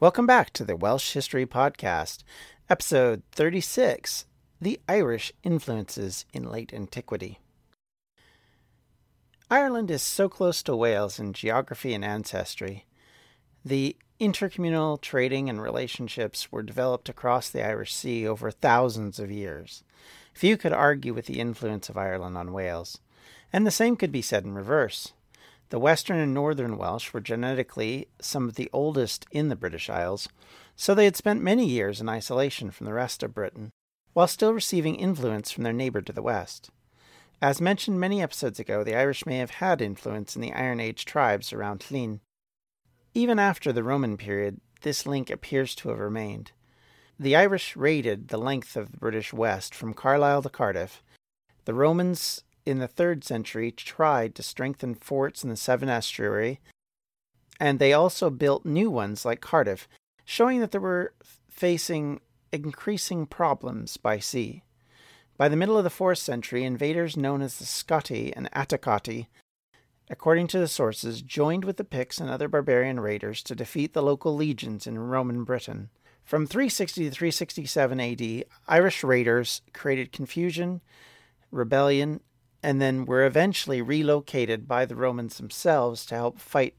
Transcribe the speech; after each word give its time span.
Welcome 0.00 0.26
back 0.28 0.52
to 0.52 0.64
the 0.64 0.76
Welsh 0.76 1.12
History 1.12 1.44
Podcast, 1.44 2.22
episode 2.70 3.24
36 3.32 4.26
The 4.60 4.78
Irish 4.88 5.32
Influences 5.42 6.24
in 6.32 6.48
Late 6.48 6.72
Antiquity. 6.72 7.40
Ireland 9.50 9.90
is 9.90 10.00
so 10.00 10.28
close 10.28 10.62
to 10.62 10.76
Wales 10.76 11.18
in 11.18 11.32
geography 11.32 11.94
and 11.94 12.04
ancestry. 12.04 12.86
The 13.64 13.96
intercommunal 14.20 15.00
trading 15.00 15.50
and 15.50 15.60
relationships 15.60 16.52
were 16.52 16.62
developed 16.62 17.08
across 17.08 17.50
the 17.50 17.66
Irish 17.66 17.92
Sea 17.92 18.24
over 18.24 18.52
thousands 18.52 19.18
of 19.18 19.32
years. 19.32 19.82
Few 20.32 20.56
could 20.56 20.72
argue 20.72 21.12
with 21.12 21.26
the 21.26 21.40
influence 21.40 21.88
of 21.88 21.96
Ireland 21.96 22.38
on 22.38 22.52
Wales, 22.52 23.00
and 23.52 23.66
the 23.66 23.72
same 23.72 23.96
could 23.96 24.12
be 24.12 24.22
said 24.22 24.44
in 24.44 24.54
reverse. 24.54 25.12
The 25.70 25.78
Western 25.78 26.18
and 26.18 26.32
Northern 26.32 26.78
Welsh 26.78 27.12
were 27.12 27.20
genetically 27.20 28.08
some 28.20 28.48
of 28.48 28.54
the 28.54 28.70
oldest 28.72 29.26
in 29.30 29.48
the 29.48 29.56
British 29.56 29.90
Isles, 29.90 30.28
so 30.74 30.94
they 30.94 31.04
had 31.04 31.16
spent 31.16 31.42
many 31.42 31.66
years 31.66 32.00
in 32.00 32.08
isolation 32.08 32.70
from 32.70 32.86
the 32.86 32.94
rest 32.94 33.22
of 33.22 33.34
Britain, 33.34 33.70
while 34.14 34.26
still 34.26 34.54
receiving 34.54 34.94
influence 34.94 35.50
from 35.50 35.64
their 35.64 35.72
neighbour 35.72 36.00
to 36.00 36.12
the 36.12 36.22
west. 36.22 36.70
As 37.42 37.60
mentioned 37.60 38.00
many 38.00 38.22
episodes 38.22 38.58
ago, 38.58 38.82
the 38.82 38.96
Irish 38.96 39.26
may 39.26 39.38
have 39.38 39.50
had 39.50 39.82
influence 39.82 40.34
in 40.34 40.42
the 40.42 40.52
Iron 40.52 40.80
Age 40.80 41.04
tribes 41.04 41.52
around 41.52 41.80
Llyn. 41.90 42.20
Even 43.14 43.38
after 43.38 43.72
the 43.72 43.84
Roman 43.84 44.16
period, 44.16 44.60
this 44.80 45.06
link 45.06 45.28
appears 45.28 45.74
to 45.76 45.90
have 45.90 45.98
remained. 45.98 46.52
The 47.20 47.36
Irish 47.36 47.76
raided 47.76 48.28
the 48.28 48.38
length 48.38 48.76
of 48.76 48.90
the 48.90 48.98
British 48.98 49.32
West 49.32 49.74
from 49.74 49.92
Carlisle 49.92 50.42
to 50.42 50.48
Cardiff. 50.48 51.02
The 51.64 51.74
Romans 51.74 52.42
in 52.68 52.78
the 52.78 52.86
third 52.86 53.24
century 53.24 53.72
tried 53.72 54.34
to 54.34 54.42
strengthen 54.42 54.94
forts 54.94 55.42
in 55.42 55.50
the 55.50 55.56
Severn 55.56 55.88
estuary, 55.88 56.60
and 57.58 57.78
they 57.78 57.92
also 57.92 58.30
built 58.30 58.66
new 58.66 58.90
ones 58.90 59.24
like 59.24 59.40
Cardiff, 59.40 59.88
showing 60.24 60.60
that 60.60 60.72
they 60.72 60.78
were 60.78 61.14
facing 61.50 62.20
increasing 62.52 63.26
problems 63.26 63.96
by 63.96 64.18
sea. 64.18 64.62
By 65.36 65.48
the 65.48 65.56
middle 65.56 65.78
of 65.78 65.84
the 65.84 65.90
fourth 65.90 66.18
century, 66.18 66.64
invaders 66.64 67.16
known 67.16 67.42
as 67.42 67.58
the 67.58 67.64
Scotti 67.64 68.32
and 68.36 68.50
Attacoti, 68.52 69.28
according 70.10 70.48
to 70.48 70.58
the 70.58 70.68
sources, 70.68 71.22
joined 71.22 71.64
with 71.64 71.78
the 71.78 71.84
Picts 71.84 72.18
and 72.18 72.28
other 72.28 72.48
barbarian 72.48 73.00
raiders 73.00 73.42
to 73.44 73.54
defeat 73.54 73.94
the 73.94 74.02
local 74.02 74.34
legions 74.34 74.86
in 74.86 74.98
Roman 74.98 75.44
Britain. 75.44 75.90
From 76.24 76.46
360 76.46 77.04
to 77.04 77.10
367 77.10 78.00
AD, 78.00 78.44
Irish 78.66 79.02
raiders 79.02 79.62
created 79.72 80.12
confusion, 80.12 80.82
rebellion, 81.50 82.20
and 82.62 82.80
then 82.80 83.04
were 83.04 83.24
eventually 83.24 83.80
relocated 83.80 84.66
by 84.66 84.84
the 84.84 84.96
Romans 84.96 85.36
themselves 85.36 86.04
to 86.06 86.14
help 86.14 86.38
fight 86.38 86.74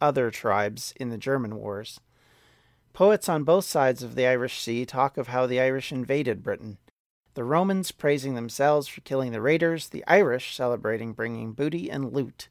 other 0.00 0.30
tribes 0.30 0.92
in 0.96 1.10
the 1.10 1.18
German 1.18 1.56
wars. 1.56 2.00
Poets 2.92 3.28
on 3.28 3.44
both 3.44 3.64
sides 3.64 4.02
of 4.02 4.14
the 4.14 4.26
Irish 4.26 4.60
Sea 4.60 4.84
talk 4.84 5.16
of 5.16 5.28
how 5.28 5.46
the 5.46 5.60
Irish 5.60 5.90
invaded 5.90 6.42
Britain, 6.42 6.78
the 7.34 7.44
Romans 7.44 7.90
praising 7.90 8.34
themselves 8.34 8.86
for 8.86 9.00
killing 9.00 9.32
the 9.32 9.40
raiders, 9.40 9.88
the 9.88 10.04
Irish 10.06 10.54
celebrating 10.54 11.12
bringing 11.12 11.52
booty 11.52 11.90
and 11.90 12.12
loot 12.12 12.48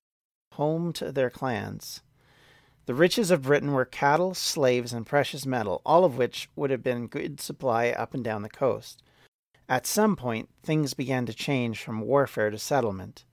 home 0.54 0.92
to 0.94 1.12
their 1.12 1.30
clans. 1.30 2.02
The 2.86 2.94
riches 2.94 3.32
of 3.32 3.44
Britain 3.44 3.72
were 3.72 3.86
cattle, 3.86 4.34
slaves, 4.34 4.92
and 4.92 5.06
precious 5.06 5.46
metal, 5.46 5.82
all 5.86 6.04
of 6.04 6.18
which 6.18 6.50
would 6.56 6.70
have 6.70 6.84
been 6.84 7.08
good 7.08 7.40
supply 7.40 7.90
up 7.90 8.14
and 8.14 8.24
down 8.24 8.42
the 8.42 8.50
coast. 8.50 9.02
At 9.70 9.88
some 9.88 10.16
point, 10.16 10.50
things 10.64 10.94
began 10.94 11.26
to 11.26 11.34
change 11.34 11.82
from 11.82 12.02
warfare 12.02 12.50
to 12.50 12.60
settlement. 12.60 13.24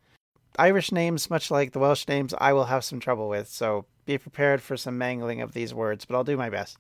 Irish 0.58 0.92
names, 0.92 1.30
much 1.30 1.50
like 1.50 1.72
the 1.72 1.78
Welsh 1.78 2.06
names, 2.08 2.34
I 2.38 2.52
will 2.52 2.64
have 2.64 2.84
some 2.84 3.00
trouble 3.00 3.28
with, 3.28 3.48
so 3.48 3.86
be 4.04 4.18
prepared 4.18 4.62
for 4.62 4.76
some 4.76 4.98
mangling 4.98 5.40
of 5.40 5.52
these 5.52 5.72
words, 5.72 6.04
but 6.04 6.16
I'll 6.16 6.24
do 6.24 6.36
my 6.36 6.50
best. 6.50 6.78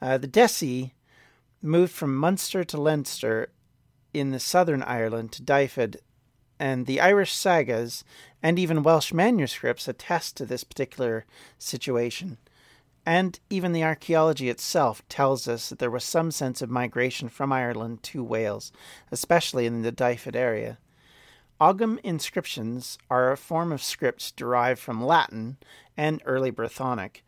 Uh, 0.00 0.18
the 0.18 0.28
Desi 0.28 0.92
moved 1.60 1.92
from 1.92 2.16
Munster 2.16 2.64
to 2.64 2.80
Leinster 2.80 3.50
in 4.14 4.30
the 4.30 4.40
southern 4.40 4.82
Ireland 4.82 5.32
to 5.32 5.42
Dyfed, 5.42 5.96
and 6.60 6.86
the 6.86 7.00
Irish 7.00 7.32
sagas 7.32 8.04
and 8.42 8.58
even 8.58 8.82
Welsh 8.82 9.12
manuscripts 9.12 9.88
attest 9.88 10.36
to 10.36 10.46
this 10.46 10.64
particular 10.64 11.24
situation. 11.58 12.38
And 13.08 13.40
even 13.48 13.72
the 13.72 13.84
archaeology 13.84 14.50
itself 14.50 15.02
tells 15.08 15.48
us 15.48 15.70
that 15.70 15.78
there 15.78 15.90
was 15.90 16.04
some 16.04 16.30
sense 16.30 16.60
of 16.60 16.68
migration 16.68 17.30
from 17.30 17.54
Ireland 17.54 18.02
to 18.02 18.22
Wales, 18.22 18.70
especially 19.10 19.64
in 19.64 19.80
the 19.80 19.90
Dyfed 19.90 20.36
area. 20.36 20.76
Ogham 21.58 21.98
inscriptions 22.04 22.98
are 23.08 23.32
a 23.32 23.38
form 23.38 23.72
of 23.72 23.82
script 23.82 24.36
derived 24.36 24.78
from 24.78 25.02
Latin 25.02 25.56
and 25.96 26.20
early 26.26 26.52
Brythonic, 26.52 27.22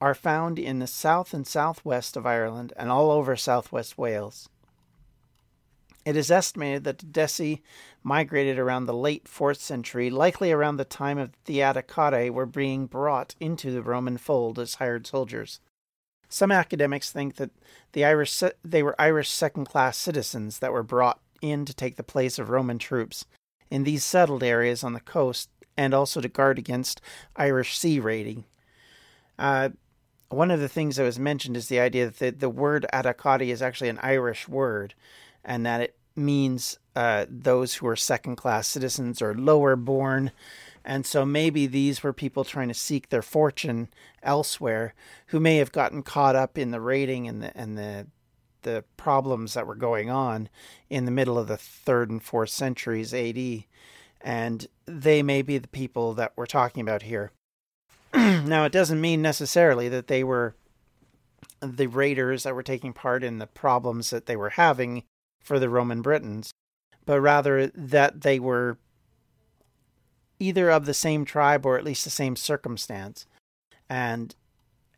are 0.00 0.14
found 0.14 0.58
in 0.58 0.78
the 0.78 0.86
south 0.86 1.34
and 1.34 1.46
southwest 1.46 2.16
of 2.16 2.24
Ireland 2.24 2.72
and 2.74 2.90
all 2.90 3.10
over 3.10 3.36
southwest 3.36 3.98
Wales. 3.98 4.48
It 6.06 6.16
is 6.16 6.30
estimated 6.30 6.84
that 6.84 7.00
the 7.00 7.04
Desii 7.04 7.60
migrated 8.02 8.58
around 8.58 8.86
the 8.86 8.94
late 8.94 9.24
4th 9.24 9.58
century, 9.58 10.10
likely 10.10 10.52
around 10.52 10.76
the 10.76 10.84
time 10.84 11.18
of 11.18 11.30
the 11.44 11.58
Attacati 11.58 12.30
were 12.30 12.46
being 12.46 12.86
brought 12.86 13.34
into 13.40 13.70
the 13.70 13.82
Roman 13.82 14.16
fold 14.16 14.58
as 14.58 14.74
hired 14.74 15.06
soldiers. 15.06 15.60
Some 16.28 16.52
academics 16.52 17.10
think 17.10 17.36
that 17.36 17.50
the 17.92 18.04
Irish 18.04 18.42
they 18.62 18.82
were 18.82 19.00
Irish 19.00 19.30
second-class 19.30 19.96
citizens 19.96 20.58
that 20.58 20.72
were 20.72 20.82
brought 20.82 21.20
in 21.40 21.64
to 21.64 21.74
take 21.74 21.96
the 21.96 22.02
place 22.02 22.38
of 22.38 22.50
Roman 22.50 22.78
troops 22.78 23.24
in 23.70 23.84
these 23.84 24.04
settled 24.04 24.42
areas 24.42 24.84
on 24.84 24.92
the 24.92 25.00
coast 25.00 25.50
and 25.76 25.94
also 25.94 26.20
to 26.20 26.28
guard 26.28 26.58
against 26.58 27.00
Irish 27.36 27.78
sea 27.78 28.00
raiding. 28.00 28.44
Uh, 29.38 29.70
one 30.28 30.50
of 30.50 30.60
the 30.60 30.68
things 30.68 30.96
that 30.96 31.04
was 31.04 31.18
mentioned 31.18 31.56
is 31.56 31.68
the 31.68 31.80
idea 31.80 32.06
that 32.06 32.18
the, 32.18 32.30
the 32.30 32.50
word 32.50 32.84
Attacati 32.92 33.48
is 33.48 33.62
actually 33.62 33.88
an 33.88 34.00
Irish 34.02 34.48
word 34.48 34.94
and 35.44 35.64
that 35.64 35.80
it 35.80 35.96
means 36.14 36.78
uh, 36.98 37.26
those 37.30 37.74
who 37.74 37.86
are 37.86 37.94
second 37.94 38.34
class 38.34 38.66
citizens 38.66 39.22
or 39.22 39.32
lower 39.32 39.76
born. 39.76 40.32
And 40.84 41.06
so 41.06 41.24
maybe 41.24 41.68
these 41.68 42.02
were 42.02 42.12
people 42.12 42.42
trying 42.42 42.66
to 42.66 42.74
seek 42.74 43.08
their 43.08 43.22
fortune 43.22 43.86
elsewhere 44.20 44.94
who 45.28 45.38
may 45.38 45.58
have 45.58 45.70
gotten 45.70 46.02
caught 46.02 46.34
up 46.34 46.58
in 46.58 46.72
the 46.72 46.80
raiding 46.80 47.28
and 47.28 47.40
the, 47.40 47.56
and 47.56 47.78
the, 47.78 48.08
the 48.62 48.82
problems 48.96 49.54
that 49.54 49.64
were 49.64 49.76
going 49.76 50.10
on 50.10 50.48
in 50.90 51.04
the 51.04 51.12
middle 51.12 51.38
of 51.38 51.46
the 51.46 51.56
third 51.56 52.10
and 52.10 52.20
fourth 52.20 52.50
centuries 52.50 53.14
AD. 53.14 53.62
And 54.20 54.66
they 54.84 55.22
may 55.22 55.42
be 55.42 55.58
the 55.58 55.68
people 55.68 56.14
that 56.14 56.32
we're 56.34 56.46
talking 56.46 56.80
about 56.80 57.02
here. 57.02 57.30
now, 58.12 58.64
it 58.64 58.72
doesn't 58.72 59.00
mean 59.00 59.22
necessarily 59.22 59.88
that 59.88 60.08
they 60.08 60.24
were 60.24 60.56
the 61.60 61.86
raiders 61.86 62.42
that 62.42 62.56
were 62.56 62.62
taking 62.64 62.92
part 62.92 63.22
in 63.22 63.38
the 63.38 63.46
problems 63.46 64.10
that 64.10 64.26
they 64.26 64.34
were 64.34 64.50
having 64.50 65.04
for 65.40 65.60
the 65.60 65.68
Roman 65.68 66.02
Britons, 66.02 66.52
but 67.08 67.22
rather 67.22 67.68
that 67.68 68.20
they 68.20 68.38
were 68.38 68.76
either 70.38 70.68
of 70.68 70.84
the 70.84 70.92
same 70.92 71.24
tribe 71.24 71.64
or 71.64 71.78
at 71.78 71.84
least 71.84 72.04
the 72.04 72.10
same 72.10 72.36
circumstance. 72.36 73.24
And 73.88 74.34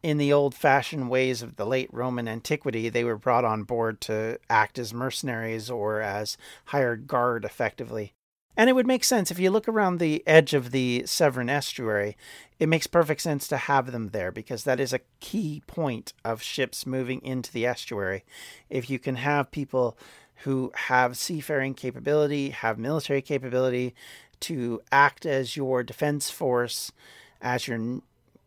in 0.02 0.18
the 0.18 0.32
old 0.32 0.52
fashioned 0.52 1.08
ways 1.08 1.40
of 1.40 1.54
the 1.54 1.64
late 1.64 1.88
Roman 1.92 2.26
antiquity, 2.26 2.88
they 2.88 3.04
were 3.04 3.16
brought 3.16 3.44
on 3.44 3.62
board 3.62 4.00
to 4.02 4.40
act 4.50 4.76
as 4.76 4.92
mercenaries 4.92 5.70
or 5.70 6.00
as 6.00 6.36
hired 6.64 7.06
guard 7.06 7.44
effectively. 7.44 8.12
And 8.56 8.68
it 8.68 8.72
would 8.72 8.88
make 8.88 9.04
sense 9.04 9.30
if 9.30 9.38
you 9.38 9.52
look 9.52 9.68
around 9.68 9.98
the 9.98 10.24
edge 10.26 10.52
of 10.52 10.72
the 10.72 11.04
Severn 11.06 11.48
estuary, 11.48 12.16
it 12.58 12.68
makes 12.68 12.88
perfect 12.88 13.20
sense 13.20 13.46
to 13.46 13.56
have 13.56 13.92
them 13.92 14.08
there 14.08 14.32
because 14.32 14.64
that 14.64 14.80
is 14.80 14.92
a 14.92 15.00
key 15.20 15.62
point 15.68 16.12
of 16.24 16.42
ships 16.42 16.86
moving 16.86 17.22
into 17.22 17.52
the 17.52 17.64
estuary. 17.64 18.24
If 18.68 18.90
you 18.90 18.98
can 18.98 19.14
have 19.14 19.52
people 19.52 19.96
who 20.42 20.72
have 20.74 21.16
seafaring 21.16 21.74
capability, 21.74 22.50
have 22.50 22.78
military 22.78 23.22
capability 23.22 23.94
to 24.40 24.80
act 24.90 25.26
as 25.26 25.56
your 25.56 25.82
defense 25.82 26.30
force, 26.30 26.92
as 27.40 27.68
your 27.68 28.00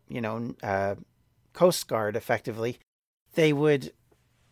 you 0.08 0.20
know, 0.20 0.54
uh, 0.62 0.96
Coast 1.52 1.88
Guard 1.88 2.16
effectively, 2.16 2.78
they 3.34 3.52
would 3.52 3.92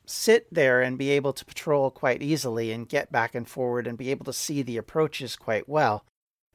sit 0.07 0.53
there 0.53 0.81
and 0.83 0.99
be 0.99 1.11
able 1.11 1.33
to 1.33 1.45
patrol 1.45 1.91
quite 1.91 2.23
easily 2.23 2.73
and 2.73 2.89
get 2.89 3.13
back 3.13 3.35
and 3.35 3.49
forward 3.49 3.87
and 3.87 3.99
be 3.99 4.11
able 4.11 4.25
to 4.25 4.33
see 4.33 4.63
the 4.63 4.77
approaches 4.77 5.37
quite 5.37 5.69
well. 5.69 6.05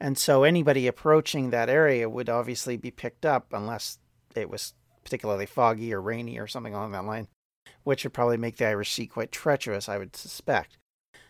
And 0.00 0.16
so 0.16 0.44
anybody 0.44 0.86
approaching 0.86 1.50
that 1.50 1.68
area 1.68 2.08
would 2.08 2.28
obviously 2.28 2.76
be 2.76 2.90
picked 2.90 3.26
up 3.26 3.52
unless 3.52 3.98
it 4.34 4.48
was 4.48 4.74
particularly 5.02 5.46
foggy 5.46 5.92
or 5.92 6.00
rainy 6.00 6.38
or 6.38 6.46
something 6.46 6.74
along 6.74 6.92
that 6.92 7.04
line, 7.04 7.28
which 7.84 8.04
would 8.04 8.12
probably 8.12 8.36
make 8.36 8.56
the 8.56 8.66
Irish 8.66 8.92
Sea 8.92 9.06
quite 9.06 9.32
treacherous, 9.32 9.88
I 9.88 9.98
would 9.98 10.14
suspect. 10.14 10.77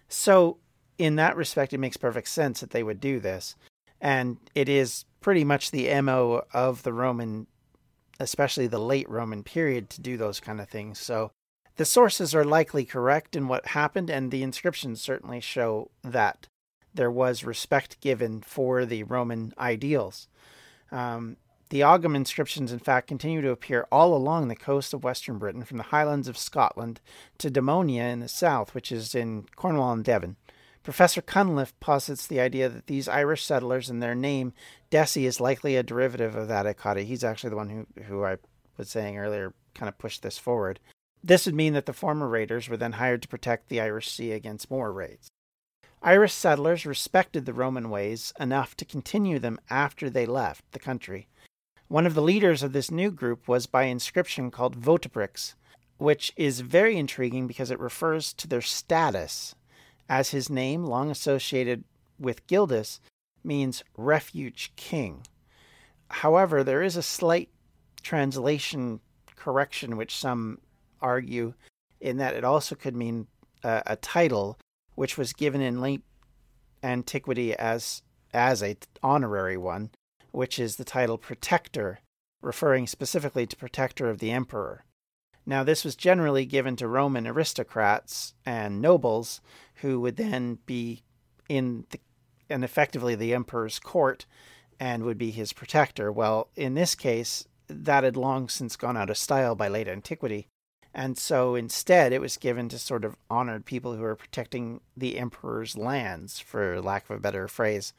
So, 0.09 0.59
in 0.97 1.17
that 1.17 1.37
respect, 1.37 1.73
it 1.73 1.79
makes 1.79 1.97
perfect 1.97 2.29
sense 2.29 2.61
that 2.61 2.71
they 2.71 2.83
would 2.83 3.01
do 3.01 3.21
this. 3.21 3.55
And 4.01 4.39
it 4.55 4.69
is 4.69 5.05
pretty 5.21 5.45
much 5.45 5.71
the 5.71 6.01
MO 6.03 6.45
of 6.53 6.83
the 6.83 6.93
Roman, 6.93 7.47
especially 8.19 8.67
the 8.67 8.81
late 8.81 9.09
Roman 9.09 9.43
period, 9.43 9.91
to 9.91 10.01
do 10.01 10.17
those 10.17 10.41
kind 10.41 10.61
of 10.61 10.69
things. 10.69 10.99
So, 10.99 11.31
the 11.77 11.85
sources 11.85 12.35
are 12.35 12.45
likely 12.45 12.85
correct 12.85 13.37
in 13.37 13.47
what 13.47 13.69
happened, 13.69 14.11
and 14.11 14.31
the 14.31 14.43
inscriptions 14.43 15.01
certainly 15.01 15.41
show 15.41 15.91
that 16.03 16.49
there 16.93 17.11
was 17.11 17.45
respect 17.45 18.01
given 18.01 18.41
for 18.41 18.85
the 18.85 19.05
Roman 19.05 19.55
ideals. 19.59 20.27
Um, 20.91 21.37
the 21.71 21.83
Ogham 21.83 22.17
inscriptions, 22.17 22.73
in 22.73 22.79
fact, 22.79 23.09
continue 23.09 23.41
to 23.41 23.51
appear 23.51 23.87
all 23.93 24.15
along 24.15 24.49
the 24.49 24.57
coast 24.57 24.95
of 24.95 25.05
western 25.05 25.39
Britain, 25.39 25.65
from 25.65 25.77
the 25.77 25.85
highlands 25.85 26.29
of 26.29 26.39
Scotland 26.39 27.01
to 27.39 27.51
Dumnonia 27.51 28.05
in 28.05 28.21
the 28.21 28.29
south, 28.29 28.75
which 28.75 28.91
is 28.91 29.15
in 29.15 29.47
Cornwall 29.57 29.93
and 29.93 30.05
Devon. 30.05 30.37
Professor 30.83 31.21
Cunliffe 31.21 31.79
posits 31.81 32.27
the 32.27 32.41
idea 32.41 32.69
that 32.69 32.87
these 32.87 33.09
Irish 33.09 33.45
settlers 33.45 33.91
and 33.91 34.03
their 34.03 34.15
name, 34.15 34.55
Desi, 34.91 35.25
is 35.25 35.41
likely 35.41 35.77
a 35.77 35.83
derivative 35.83 36.35
of 36.35 36.49
that 36.49 36.65
Ecati. 36.65 37.05
He's 37.05 37.25
actually 37.25 37.51
the 37.51 37.57
one 37.57 37.69
who, 37.69 38.03
who 38.05 38.25
I 38.25 38.39
was 38.79 38.89
saying 38.89 39.19
earlier 39.19 39.53
kind 39.75 39.89
of 39.89 39.99
pushed 39.99 40.23
this 40.23 40.39
forward. 40.39 40.81
This 41.23 41.45
would 41.45 41.55
mean 41.55 41.75
that 41.75 41.85
the 41.85 41.93
former 41.93 42.29
raiders 42.29 42.69
were 42.69 42.77
then 42.77 42.93
hired 42.93 43.21
to 43.23 43.29
protect 43.29 43.69
the 43.69 43.81
Irish 43.81 44.11
Sea 44.11 44.33
against 44.33 44.71
more 44.71 44.93
raids. 44.93 45.29
Irish 46.01 46.33
settlers 46.33 46.87
respected 46.87 47.45
the 47.45 47.53
Roman 47.53 47.91
ways 47.91 48.33
enough 48.39 48.77
to 48.77 48.85
continue 48.85 49.39
them 49.39 49.59
after 49.69 50.09
they 50.09 50.27
left 50.27 50.65
the 50.73 50.79
country. 50.79 51.29
One 51.89 52.07
of 52.07 52.15
the 52.15 52.23
leaders 52.23 52.63
of 52.63 52.75
this 52.75 52.91
new 52.91 53.11
group 53.11 53.49
was 53.49 53.67
by 53.67 53.85
inscription 53.85 54.51
called 54.51 54.79
Voteporix, 54.81 55.55
which 55.97 56.33
is 56.37 56.61
very 56.61 56.99
intriguing 56.99 57.47
because 57.47 57.71
it 57.71 57.81
refers 57.81 58.35
to 58.35 58.47
their 58.47 58.61
status, 58.61 59.55
as 60.07 60.31
his 60.31 60.51
name, 60.51 60.85
long 60.85 61.11
associated 61.11 61.85
with 62.19 62.47
Gildas, 62.47 63.01
means 63.43 63.85
refuge 63.97 64.73
king. 64.77 65.27
However, 66.11 66.63
there 66.63 66.83
is 66.83 66.97
a 66.97 67.03
slight 67.03 67.49
translation 68.03 69.01
correction 69.35 69.97
which 69.97 70.17
some 70.17 70.59
argue 71.01 71.55
in 72.01 72.19
that 72.19 72.35
it 72.35 72.45
also 72.45 72.75
could 72.75 72.97
mean 72.97 73.27
uh, 73.65 73.81
a 73.87 73.97
title 73.97 74.59
which 74.95 75.17
was 75.17 75.33
given 75.33 75.63
in 75.63 75.81
late 75.81 76.03
antiquity 76.83 77.55
as 77.55 78.03
as 78.35 78.63
a 78.63 78.77
honorary 79.03 79.57
one, 79.57 79.91
which 80.39 80.61
is 80.61 80.77
the 80.77 80.85
title 80.85 81.19
protector, 81.19 81.99
referring 82.41 82.87
specifically 82.87 83.45
to 83.45 83.57
protector 83.57 84.09
of 84.09 84.21
the 84.21 84.31
emperor. 84.31 84.85
Now, 85.45 85.65
this 85.65 85.85
was 85.85 85.97
generally 85.97 86.47
given 86.47 86.77
to 86.77 86.87
Roman 86.87 87.27
aristocrats 87.27 88.35
and 88.47 88.81
nobles 88.81 89.41
who 89.83 89.99
would 89.99 90.15
then 90.15 90.61
be 90.65 91.03
in 91.49 91.87
the, 91.91 91.99
and 92.49 92.63
effectively 92.63 93.17
the 93.17 93.35
emperor's 93.35 93.81
court 93.81 94.27
and 94.79 95.03
would 95.03 95.19
be 95.19 95.33
his 95.33 95.53
protector. 95.53 96.13
Well, 96.13 96.51
in 96.55 96.75
this 96.75 96.95
case, 96.95 97.49
that 97.67 98.05
had 98.05 98.17
long 98.17 98.49
since 98.49 98.77
gone 98.77 98.97
out 98.97 99.11
of 99.11 99.19
style 99.19 99.57
by 99.57 99.67
late 99.67 99.89
antiquity. 99.89 100.47
And 100.95 101.19
so 101.19 101.57
instead, 101.57 102.13
it 102.13 102.21
was 102.21 102.37
given 102.37 102.69
to 102.69 102.79
sort 102.79 103.05
of 103.05 103.17
honored 103.29 103.65
people 103.65 103.97
who 103.97 104.03
were 104.03 104.15
protecting 104.15 104.83
the 104.97 105.19
emperor's 105.19 105.77
lands, 105.77 106.39
for 106.39 106.81
lack 106.81 107.11
of 107.11 107.17
a 107.17 107.21
better 107.21 107.49
phrase. 107.49 107.93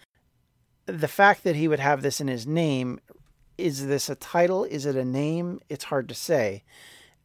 The 0.90 1.08
fact 1.08 1.44
that 1.44 1.56
he 1.56 1.68
would 1.68 1.80
have 1.80 2.02
this 2.02 2.20
in 2.20 2.28
his 2.28 2.48
name 2.48 3.00
is 3.60 3.88
this 3.88 4.10
a 4.10 4.16
title? 4.16 4.64
Is 4.64 4.86
it 4.86 4.96
a 4.96 5.06
name? 5.06 5.60
It's 5.70 5.86
hard 5.86 6.08
to 6.10 6.16
say. 6.16 6.64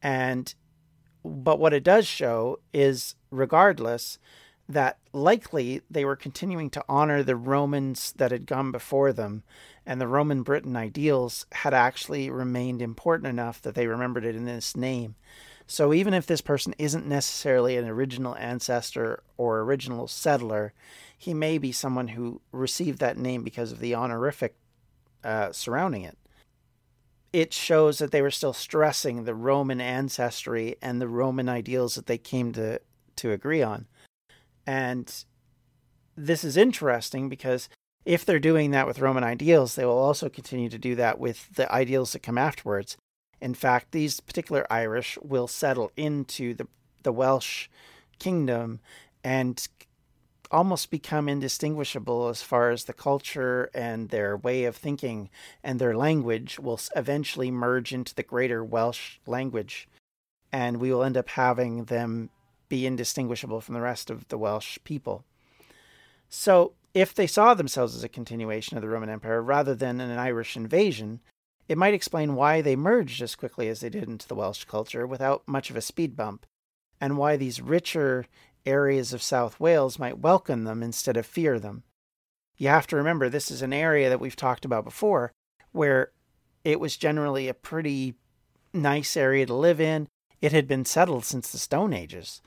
And 0.03 0.53
but 1.25 1.59
what 1.59 1.73
it 1.73 1.85
does 1.85 2.07
show 2.07 2.59
is, 2.75 3.15
regardless, 3.31 4.19
that 4.69 4.99
likely 5.13 5.81
they 5.91 6.05
were 6.05 6.17
continuing 6.17 6.69
to 6.71 6.85
honor 6.89 7.23
the 7.23 7.37
Romans 7.37 8.13
that 8.17 8.31
had 8.31 8.47
gone 8.47 8.73
before 8.73 9.13
them, 9.13 9.43
and 9.87 10.01
the 10.01 10.09
Roman 10.09 10.43
Britain 10.43 10.77
ideals 10.77 11.47
had 11.53 11.73
actually 11.73 12.29
remained 12.29 12.83
important 12.83 13.29
enough 13.29 13.63
that 13.63 13.75
they 13.75 13.87
remembered 13.87 14.25
it 14.25 14.37
in 14.37 14.45
this 14.45 14.77
name. 14.77 15.15
So 15.67 15.95
even 15.95 16.13
if 16.13 16.27
this 16.27 16.43
person 16.43 16.75
isn't 16.79 17.07
necessarily 17.07 17.77
an 17.79 17.89
original 17.89 18.37
ancestor 18.37 19.23
or 19.39 19.61
original 19.61 20.07
settler, 20.09 20.75
he 21.25 21.33
may 21.33 21.57
be 21.57 21.73
someone 21.73 22.09
who 22.09 22.43
received 22.53 22.99
that 22.99 23.17
name 23.17 23.43
because 23.43 23.73
of 23.73 23.81
the 23.81 23.95
honorific 23.95 24.57
uh, 25.25 25.51
surrounding 25.53 26.03
it. 26.03 26.19
It 27.33 27.55
shows 27.55 27.97
that 27.99 28.11
they 28.11 28.21
were 28.21 28.31
still 28.31 28.53
stressing 28.53 29.25
the 29.25 29.35
Roman 29.35 29.81
ancestry 29.81 30.77
and 30.83 31.01
the 31.01 31.09
Roman 31.09 31.49
ideals 31.49 31.95
that 31.95 32.05
they 32.05 32.19
came 32.19 32.53
to, 32.53 32.79
to 33.17 33.33
agree 33.33 33.63
on. 33.63 33.87
And 34.67 35.25
this 36.15 36.45
is 36.45 36.59
interesting 36.59 37.31
because 37.31 37.71
if 38.05 38.27
they're 38.27 38.39
doing 38.39 38.71
that 38.73 38.87
with 38.87 39.01
Roman 39.01 39.25
ideals, 39.25 39.77
they 39.77 39.87
will 39.87 39.97
also 39.97 40.29
continue 40.29 40.69
to 40.69 40.79
do 40.79 40.95
that 40.97 41.19
with 41.19 41.55
the 41.55 41.73
ideals 41.73 42.13
that 42.13 42.23
come 42.23 42.37
afterwards. 42.37 42.99
In 43.41 43.55
fact, 43.55 43.93
these 43.93 44.21
particular 44.21 44.67
Irish 44.71 45.17
will 45.23 45.49
settle 45.49 45.91
into 45.97 46.53
the, 46.53 46.69
the 47.03 47.13
Welsh 47.13 47.69
kingdom 48.19 48.81
and 49.25 49.67
almost 50.55 50.89
become 50.89 51.29
indistinguishable 51.29 52.29
as 52.29 52.41
far 52.41 52.71
as 52.71 52.85
the 52.85 52.93
culture 52.93 53.69
and 53.75 54.11
their 54.11 54.37
way 54.37 54.65
of 54.65 54.77
thinking 54.77 55.29
and 55.65 55.81
their 55.81 55.97
language 55.97 56.61
will 56.61 56.79
eventually 56.95 57.51
merge 57.51 57.93
into 57.93 58.15
the 58.15 58.23
greater 58.23 58.63
Welsh 58.63 59.19
language. 59.27 59.89
And 60.53 60.77
we 60.77 60.93
will 60.93 61.03
end 61.03 61.17
up 61.17 61.31
having 61.31 61.87
them 61.87 62.31
be 62.69 62.87
indistinguishable 62.87 63.61
from 63.61 63.75
the 63.75 63.81
rest 63.81 64.11
of 64.11 64.29
the 64.29 64.39
Welsh 64.39 64.79
people. 64.85 65.25
So, 66.29 66.75
if 66.95 67.13
they 67.13 67.27
saw 67.27 67.55
themselves 67.55 67.97
as 67.97 68.05
a 68.05 68.09
continuation 68.09 68.77
of 68.77 68.83
the 68.83 68.89
Roman 68.89 69.11
Empire 69.11 69.43
rather 69.43 69.75
than 69.75 70.01
an 70.01 70.17
Irish 70.17 70.57
invasion, 70.57 71.19
it 71.69 71.77
might 71.77 71.95
explain 71.95 72.37
why 72.37 72.61
they 72.61 72.77
merged 72.77 73.21
as 73.21 73.35
quickly 73.35 73.69
as 73.69 73.81
they 73.81 73.89
did 73.89 74.05
into 74.05 74.29
the 74.29 74.37
Welsh 74.37 74.63
culture 74.65 75.05
without 75.05 75.43
much 75.49 75.69
of 75.71 75.77
a 75.77 75.81
speed 75.81 76.15
bump, 76.15 76.47
and 77.01 77.19
why 77.19 77.37
these 77.37 77.61
richer 77.61 78.27
areas 78.67 79.13
of 79.13 79.23
South 79.23 79.59
Wales 79.61 79.99
might 79.99 80.19
welcome 80.19 80.65
them 80.65 80.83
instead 80.83 81.17
of 81.17 81.27
fear 81.27 81.59
them. 81.59 81.83
You 82.57 82.69
have 82.69 82.87
to 82.89 82.97
remember 82.97 83.29
this 83.29 83.51
is 83.51 83.63
an 83.63 83.73
area 83.73 84.09
that 84.09 84.21
we've 84.21 84.37
talked 84.37 84.65
about 84.65 84.85
before 84.85 85.33
where 85.73 86.13
it 86.65 86.79
was 86.79 86.97
generally 86.97 87.49
a 87.49 87.55
pretty 87.55 88.15
nice 88.73 89.17
area 89.17 89.45
to 89.47 89.55
live 89.55 89.81
in. 89.81 90.09
It 90.41 90.53
had 90.53 90.69
been 90.69 90.85
settled 90.85 91.25
since 91.25 91.51
the 91.51 91.59
Stone 91.59 91.93
Ages 91.93 92.41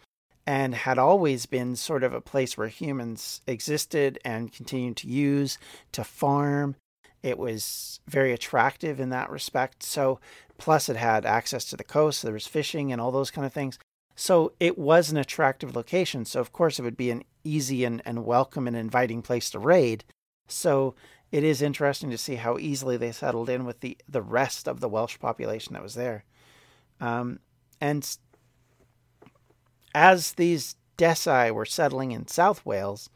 and 0.46 0.74
had 0.74 0.98
always 0.98 1.46
been 1.46 1.76
sort 1.76 2.04
of 2.04 2.14
a 2.14 2.22
place 2.22 2.58
where 2.58 2.70
humans 2.70 3.42
existed 3.48 4.18
and 4.24 4.54
continued 4.54 4.96
to 4.98 5.08
use, 5.08 5.58
to 5.92 6.06
farm, 6.06 6.76
it 7.24 7.38
was 7.38 8.00
very 8.08 8.32
attractive 8.32 9.00
in 9.00 9.10
that 9.10 9.30
respect. 9.30 9.84
So, 9.84 10.20
plus 10.58 10.90
it 10.90 10.96
had 10.96 11.26
access 11.26 11.66
to 11.66 11.78
the 11.78 11.84
coast, 11.84 12.20
so 12.20 12.28
there 12.28 12.34
was 12.34 12.48
fishing 12.48 12.92
and 12.92 13.02
all 13.02 13.12
those 13.12 13.32
kind 13.32 13.46
of 13.46 13.54
things. 13.54 13.78
So, 14.20 14.54
it 14.60 14.80
was 14.80 15.12
an 15.12 15.18
attractive 15.18 15.76
location. 15.76 16.26
So, 16.26 16.40
of 16.40 16.52
course, 16.52 16.80
it 16.80 16.82
would 16.82 16.98
be 16.98 17.12
an 17.12 17.24
easy 17.44 17.86
and, 17.86 18.02
and 18.04 18.26
welcome 18.26 18.68
and 18.68 18.76
inviting 18.76 19.22
place 19.22 19.52
to 19.52 19.60
raid. 19.60 20.04
So, 20.48 20.96
it 21.32 21.44
is 21.44 21.62
interesting 21.62 22.10
to 22.10 22.18
see 22.18 22.36
how 22.36 22.58
easily 22.58 22.98
they 22.98 23.12
settled 23.12 23.48
in 23.48 23.64
with 23.64 23.82
the, 23.82 23.96
the 24.10 24.24
rest 24.24 24.68
of 24.68 24.80
the 24.80 24.90
Welsh 24.90 25.20
population 25.20 25.74
that 25.74 25.84
was 25.84 25.94
there. 25.94 26.24
Um, 27.00 27.42
and 27.80 28.18
as 29.94 30.32
these 30.32 30.78
Desii 30.98 31.54
were 31.54 31.66
settling 31.66 32.12
in 32.12 32.28
South 32.28 32.66
Wales, 32.66 33.12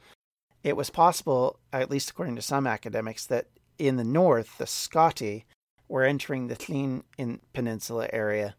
it 0.64 0.78
was 0.78 0.92
possible, 0.92 1.58
at 1.74 1.90
least 1.90 2.12
according 2.12 2.36
to 2.36 2.44
some 2.44 2.68
academics, 2.68 3.26
that 3.26 3.48
in 3.80 3.96
the 3.96 4.04
north, 4.04 4.60
the 4.60 4.66
Scoti, 4.66 5.46
were 5.88 6.04
entering 6.04 6.48
the 6.48 6.56
Llŷn 6.56 7.40
Peninsula 7.54 8.08
area. 8.14 8.56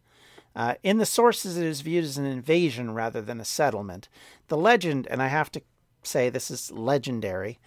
Uh, 0.55 0.75
in 0.83 0.99
the 0.99 1.07
sources, 1.07 1.57
it 1.57 1.65
is 1.67 1.81
viewed 1.81 2.05
as 2.05 2.19
an 2.19 2.27
invasion 2.27 2.93
rather 2.93 3.23
than 3.23 3.41
a 3.41 3.45
settlement. 3.45 4.09
The 4.49 4.57
legend, 4.57 5.07
and 5.09 5.23
I 5.23 5.29
have 5.29 5.51
to 5.53 5.63
say 6.03 6.29
this 6.29 6.51
is 6.51 6.71
legendary, 6.71 7.59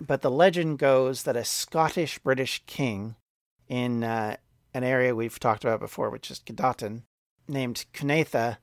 but 0.00 0.22
the 0.22 0.30
legend 0.30 0.78
goes 0.78 1.24
that 1.24 1.36
a 1.36 1.44
Scottish 1.44 2.18
British 2.18 2.62
king 2.66 3.16
in 3.68 4.04
uh, 4.04 4.36
an 4.74 4.84
area 4.84 5.14
we've 5.14 5.40
talked 5.40 5.64
about 5.64 5.80
before, 5.80 6.10
which 6.10 6.30
is 6.30 6.38
Gododdin, 6.38 7.02
named 7.48 7.84
Cunedda, 7.92 8.58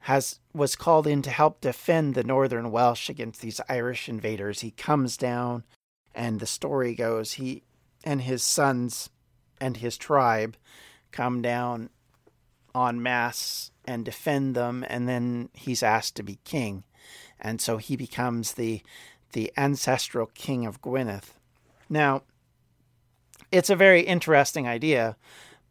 has 0.00 0.38
was 0.52 0.76
called 0.76 1.06
in 1.06 1.22
to 1.22 1.30
help 1.30 1.60
defend 1.60 2.14
the 2.14 2.22
northern 2.24 2.70
Welsh 2.70 3.08
against 3.08 3.40
these 3.40 3.60
Irish 3.68 4.08
invaders. 4.08 4.60
He 4.60 4.70
comes 4.70 5.16
down 5.16 5.64
and 6.14 6.40
the 6.40 6.46
story 6.46 6.94
goes 6.94 7.32
he 7.32 7.62
and 8.04 8.20
his 8.20 8.42
sons 8.42 9.08
and 9.60 9.78
his 9.78 9.96
tribe 9.96 10.56
come 11.10 11.40
down 11.40 11.88
en 12.74 13.02
masse 13.02 13.70
and 13.84 14.04
defend 14.04 14.54
them, 14.54 14.84
and 14.88 15.08
then 15.08 15.48
he's 15.52 15.82
asked 15.82 16.16
to 16.16 16.22
be 16.22 16.38
king. 16.44 16.84
And 17.40 17.60
so 17.60 17.76
he 17.76 17.96
becomes 17.96 18.54
the 18.54 18.82
the 19.32 19.52
ancestral 19.56 20.26
king 20.34 20.64
of 20.64 20.80
Gwynedd. 20.80 21.24
Now, 21.88 22.22
it's 23.50 23.68
a 23.68 23.76
very 23.76 24.02
interesting 24.02 24.68
idea, 24.68 25.16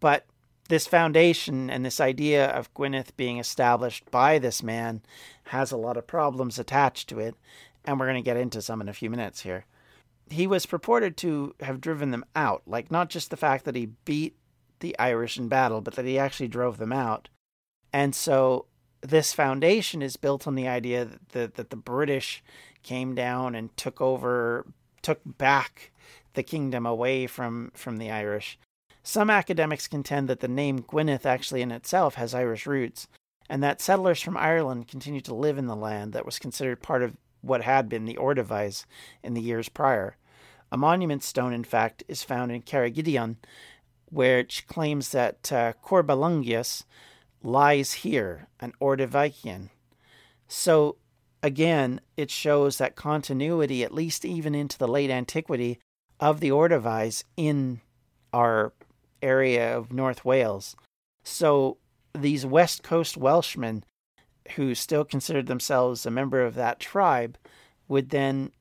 but 0.01 0.25
this 0.67 0.86
foundation 0.86 1.69
and 1.69 1.86
this 1.86 2.00
idea 2.00 2.48
of 2.48 2.74
Gwynedd 2.74 3.15
being 3.15 3.38
established 3.38 4.10
by 4.12 4.38
this 4.38 4.62
man 4.62 5.01
has 5.45 5.72
a 5.72 5.77
lot 5.77 5.98
of 5.98 6.07
problems 6.07 6.60
attached 6.60 7.10
to 7.10 7.19
it, 7.19 7.36
and 7.86 8.00
we're 8.00 8.05
going 8.05 8.22
to 8.22 8.22
get 8.22 8.38
into 8.38 8.62
some 8.62 8.81
in 8.81 8.89
a 8.89 8.93
few 8.93 9.10
minutes 9.10 9.41
here. 9.41 9.65
He 10.29 10.45
was 10.45 10.65
purported 10.65 11.17
to 11.17 11.55
have 11.62 11.81
driven 11.81 12.12
them 12.12 12.25
out, 12.36 12.63
like 12.65 12.91
not 12.91 13.10
just 13.10 13.29
the 13.29 13.38
fact 13.38 13.65
that 13.65 13.75
he 13.75 13.88
beat 14.05 14.36
the 14.84 15.00
Irish 15.00 15.40
in 15.40 15.48
battle, 15.48 15.82
but 15.82 15.96
that 15.96 16.06
he 16.06 16.20
actually 16.20 16.50
drove 16.50 16.78
them 16.78 16.94
out. 16.94 17.30
And 17.92 18.13
so 18.13 18.68
this 19.02 19.34
foundation 19.34 20.04
is 20.04 20.18
built 20.18 20.46
on 20.46 20.54
the 20.54 20.68
idea 20.68 21.06
that 21.06 21.30
the, 21.30 21.52
that 21.56 21.70
the 21.72 21.75
British 21.75 22.44
came 22.84 23.16
down 23.16 23.56
and 23.56 23.75
took 23.75 24.00
over, 24.00 24.68
took 25.02 25.22
back 25.25 25.92
the 26.36 26.44
kingdom 26.44 26.86
away 26.86 27.25
from, 27.25 27.72
from 27.74 27.98
the 27.98 28.12
Irish. 28.12 28.60
Some 29.02 29.30
academics 29.30 29.88
contend 29.88 30.28
that 30.28 30.42
the 30.42 30.48
name 30.48 30.82
Gwynedd 30.82 31.25
actually 31.25 31.62
in 31.62 31.72
itself 31.72 32.16
has 32.16 32.34
Irish 32.34 32.68
roots, 32.68 33.08
and 33.50 33.63
that 33.63 33.82
settlers 33.82 34.22
from 34.22 34.38
Ireland 34.38 34.88
continued 34.88 35.25
to 35.25 35.36
live 35.36 35.58
in 35.58 35.68
the 35.68 35.75
land 35.75 36.13
that 36.13 36.25
was 36.25 36.40
considered 36.40 36.82
part 36.82 37.04
of 37.04 37.18
what 37.42 37.63
had 37.63 37.90
been 37.90 38.06
the 38.06 38.16
Ordovices 38.16 38.86
in 39.22 39.34
the 39.34 39.42
years 39.42 39.70
prior. 39.70 40.16
A 40.72 40.78
monument 40.78 41.24
stone, 41.24 41.54
in 41.54 41.63
fact, 41.63 42.04
is 42.08 42.24
found 42.24 42.52
in 42.52 42.63
Cerrigydrudion, 42.63 43.36
which 44.13 44.67
claims 44.67 45.10
that 45.10 45.51
uh, 45.51 45.74
lies 47.41 47.93
here, 47.93 48.48
an 48.60 48.74
Ordovician. 48.79 49.70
So, 50.48 50.98
again, 51.41 52.00
it 52.15 52.29
shows 52.29 52.77
that 52.77 52.96
continuity, 52.96 53.84
at 53.84 53.93
least 53.93 54.24
even 54.24 54.53
into 54.53 54.77
the 54.77 54.88
late 54.88 55.10
antiquity, 55.10 55.79
of 56.20 56.39
the 56.39 56.50
Ordovices 56.50 57.24
in 57.36 57.82
our 58.32 58.74
area 59.22 59.75
of 59.75 59.91
North 59.91 60.24
Wales. 60.24 60.75
So, 61.24 61.77
these 62.13 62.46
West 62.46 62.84
Coast 62.84 63.17
Welshmen 63.17 63.84
who 64.55 64.75
still 64.75 65.05
considered 65.05 65.48
themselves 65.48 66.05
a 66.05 66.12
member 66.12 66.41
of 66.41 66.55
that 66.55 66.79
tribe 66.79 67.38
would 67.88 68.10
then 68.10 68.51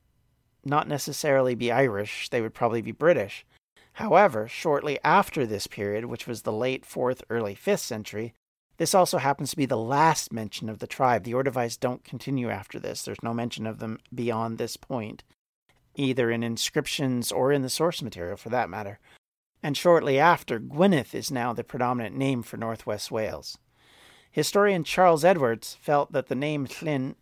not 0.65 0.87
necessarily 0.87 1.55
be 1.55 1.71
Irish, 1.71 2.29
they 2.29 2.41
would 2.41 2.53
probably 2.53 2.81
be 2.81 2.91
British. 2.91 3.45
However, 3.93 4.47
shortly 4.47 4.99
after 5.03 5.45
this 5.45 5.67
period, 5.67 6.05
which 6.05 6.27
was 6.27 6.41
the 6.41 6.51
late 6.51 6.83
4th, 6.83 7.21
early 7.29 7.55
5th 7.55 7.79
century, 7.79 8.33
this 8.77 8.95
also 8.95 9.19
happens 9.19 9.51
to 9.51 9.57
be 9.57 9.67
the 9.67 9.77
last 9.77 10.33
mention 10.33 10.67
of 10.67 10.79
the 10.79 10.87
tribe. 10.87 11.23
The 11.23 11.33
Ordovice 11.33 11.79
don't 11.79 12.03
continue 12.03 12.49
after 12.49 12.79
this. 12.79 13.03
There's 13.03 13.21
no 13.21 13.33
mention 13.33 13.67
of 13.67 13.77
them 13.77 13.99
beyond 14.13 14.57
this 14.57 14.77
point, 14.77 15.23
either 15.95 16.31
in 16.31 16.41
inscriptions 16.41 17.31
or 17.31 17.51
in 17.51 17.61
the 17.61 17.69
source 17.69 18.01
material 18.01 18.35
for 18.35 18.49
that 18.49 18.69
matter. 18.69 18.99
And 19.61 19.77
shortly 19.77 20.19
after, 20.19 20.59
Gwynedd 20.59 21.13
is 21.13 21.29
now 21.29 21.53
the 21.53 21.63
predominant 21.63 22.17
name 22.17 22.41
for 22.41 22.57
northwest 22.57 23.11
Wales. 23.11 23.57
Historian 24.31 24.83
Charles 24.83 25.23
Edwards 25.23 25.77
felt 25.79 26.11
that 26.11 26.27
the 26.27 26.35
name 26.35 26.65
Llyn 26.65 27.15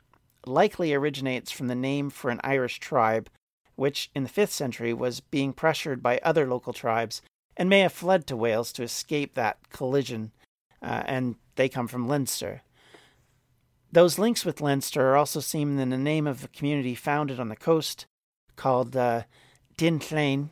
likely 0.45 0.93
originates 0.93 1.51
from 1.51 1.67
the 1.67 1.75
name 1.75 2.09
for 2.09 2.31
an 2.31 2.39
Irish 2.45 2.79
tribe, 2.79 3.29
which 3.75 4.09
in 4.13 4.23
the 4.23 4.29
5th 4.29 4.49
century 4.49 4.93
was 4.93 5.19
being 5.19 5.53
pressured 5.53 6.03
by 6.03 6.19
other 6.23 6.47
local 6.47 6.73
tribes 6.73 7.21
and 7.57 7.69
may 7.69 7.81
have 7.81 7.93
fled 7.93 8.27
to 8.27 8.37
Wales 8.37 8.71
to 8.73 8.83
escape 8.83 9.33
that 9.33 9.57
collision, 9.69 10.31
uh, 10.81 11.03
and 11.05 11.35
they 11.55 11.69
come 11.69 11.87
from 11.87 12.07
Leinster. 12.07 12.61
Those 13.91 14.17
links 14.17 14.45
with 14.45 14.61
Leinster 14.61 15.09
are 15.09 15.17
also 15.17 15.41
seen 15.41 15.77
in 15.77 15.89
the 15.89 15.97
name 15.97 16.27
of 16.27 16.45
a 16.45 16.47
community 16.47 16.95
founded 16.95 17.39
on 17.39 17.49
the 17.49 17.55
coast 17.55 18.05
called 18.55 18.95
uh, 18.95 19.23
Dinllaen, 19.77 20.49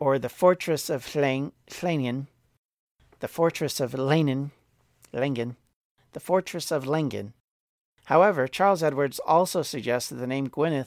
or 0.00 0.18
the 0.18 0.28
Fortress 0.28 0.88
of 0.88 1.04
Llanion, 1.04 2.28
the 3.20 3.28
Fortress 3.28 3.80
of 3.80 3.94
Lenin, 3.94 4.52
Lengen, 5.12 5.56
the 6.12 6.20
fortress 6.20 6.70
of 6.70 6.84
Lengen. 6.84 7.32
However, 8.06 8.48
Charles 8.48 8.82
Edwards 8.82 9.20
also 9.26 9.62
suggests 9.62 10.08
that 10.08 10.16
the 10.16 10.26
name 10.26 10.48
Gwynedd 10.48 10.86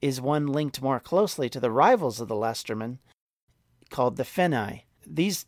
is 0.00 0.20
one 0.20 0.46
linked 0.46 0.80
more 0.80 1.00
closely 1.00 1.48
to 1.48 1.60
the 1.60 1.70
rivals 1.70 2.20
of 2.20 2.28
the 2.28 2.34
Leinstermen, 2.34 2.98
called 3.90 4.16
the 4.16 4.24
Fenni. 4.24 4.82
These 5.06 5.46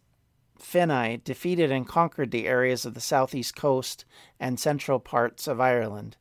Fenni 0.59 1.23
defeated 1.25 1.71
and 1.71 1.87
conquered 1.87 2.31
the 2.31 2.47
areas 2.47 2.85
of 2.85 2.95
the 2.95 3.01
southeast 3.01 3.57
coast 3.57 4.05
and 4.39 4.59
central 4.59 5.01
parts 5.01 5.47
of 5.47 5.61
Ireland, 5.61 6.17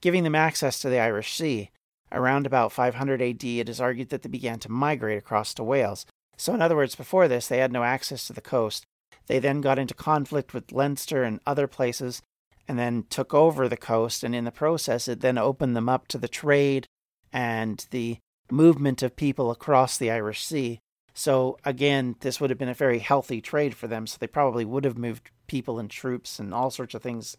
giving 0.00 0.24
them 0.24 0.34
access 0.34 0.78
to 0.80 0.88
the 0.88 0.98
Irish 0.98 1.34
Sea. 1.34 1.70
Around 2.12 2.46
about 2.46 2.72
500 2.72 3.20
AD, 3.20 3.44
it 3.44 3.68
is 3.68 3.80
argued 3.80 4.10
that 4.10 4.22
they 4.22 4.28
began 4.28 4.58
to 4.60 4.70
migrate 4.70 5.18
across 5.18 5.52
to 5.54 5.64
Wales. 5.64 6.06
So, 6.36 6.54
in 6.54 6.62
other 6.62 6.76
words, 6.76 6.94
before 6.94 7.28
this, 7.28 7.48
they 7.48 7.58
had 7.58 7.72
no 7.72 7.82
access 7.82 8.26
to 8.26 8.32
the 8.32 8.40
coast. 8.40 8.84
They 9.26 9.38
then 9.38 9.60
got 9.60 9.78
into 9.78 9.94
conflict 9.94 10.52
with 10.52 10.72
Leinster 10.72 11.22
and 11.22 11.40
other 11.46 11.66
places, 11.66 12.22
and 12.68 12.78
then 12.78 13.04
took 13.08 13.34
over 13.34 13.68
the 13.68 13.76
coast. 13.76 14.22
And 14.22 14.34
in 14.34 14.44
the 14.44 14.52
process, 14.52 15.08
it 15.08 15.20
then 15.20 15.38
opened 15.38 15.76
them 15.76 15.88
up 15.88 16.08
to 16.08 16.18
the 16.18 16.28
trade 16.28 16.86
and 17.34 17.84
the 17.90 18.18
movement 18.50 19.02
of 19.02 19.16
people 19.16 19.50
across 19.50 19.98
the 19.98 20.10
Irish 20.10 20.44
Sea. 20.46 20.80
So, 21.12 21.58
again, 21.64 22.16
this 22.20 22.40
would 22.40 22.50
have 22.50 22.58
been 22.58 22.68
a 22.68 22.74
very 22.74 23.00
healthy 23.00 23.40
trade 23.40 23.74
for 23.74 23.88
them. 23.88 24.06
So, 24.06 24.16
they 24.18 24.26
probably 24.26 24.64
would 24.64 24.84
have 24.84 24.96
moved 24.96 25.30
people 25.46 25.78
and 25.78 25.90
troops 25.90 26.38
and 26.38 26.54
all 26.54 26.70
sorts 26.70 26.94
of 26.94 27.02
things 27.02 27.36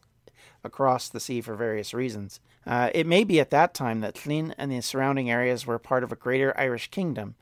across 0.63 1.09
the 1.09 1.19
sea 1.19 1.41
for 1.41 1.55
various 1.55 1.93
reasons. 1.93 2.39
Uh, 2.65 2.89
it 2.93 3.07
may 3.07 3.23
be 3.23 3.39
at 3.39 3.49
that 3.51 3.73
time 3.73 4.01
that 4.01 4.15
Llyn 4.15 4.53
and 4.57 4.71
the 4.71 4.81
surrounding 4.81 5.29
areas 5.29 5.65
were 5.65 5.79
part 5.79 6.03
of 6.03 6.11
a 6.11 6.17
greater 6.17 6.53
Irish 6.57 6.89
kingdom. 6.89 7.35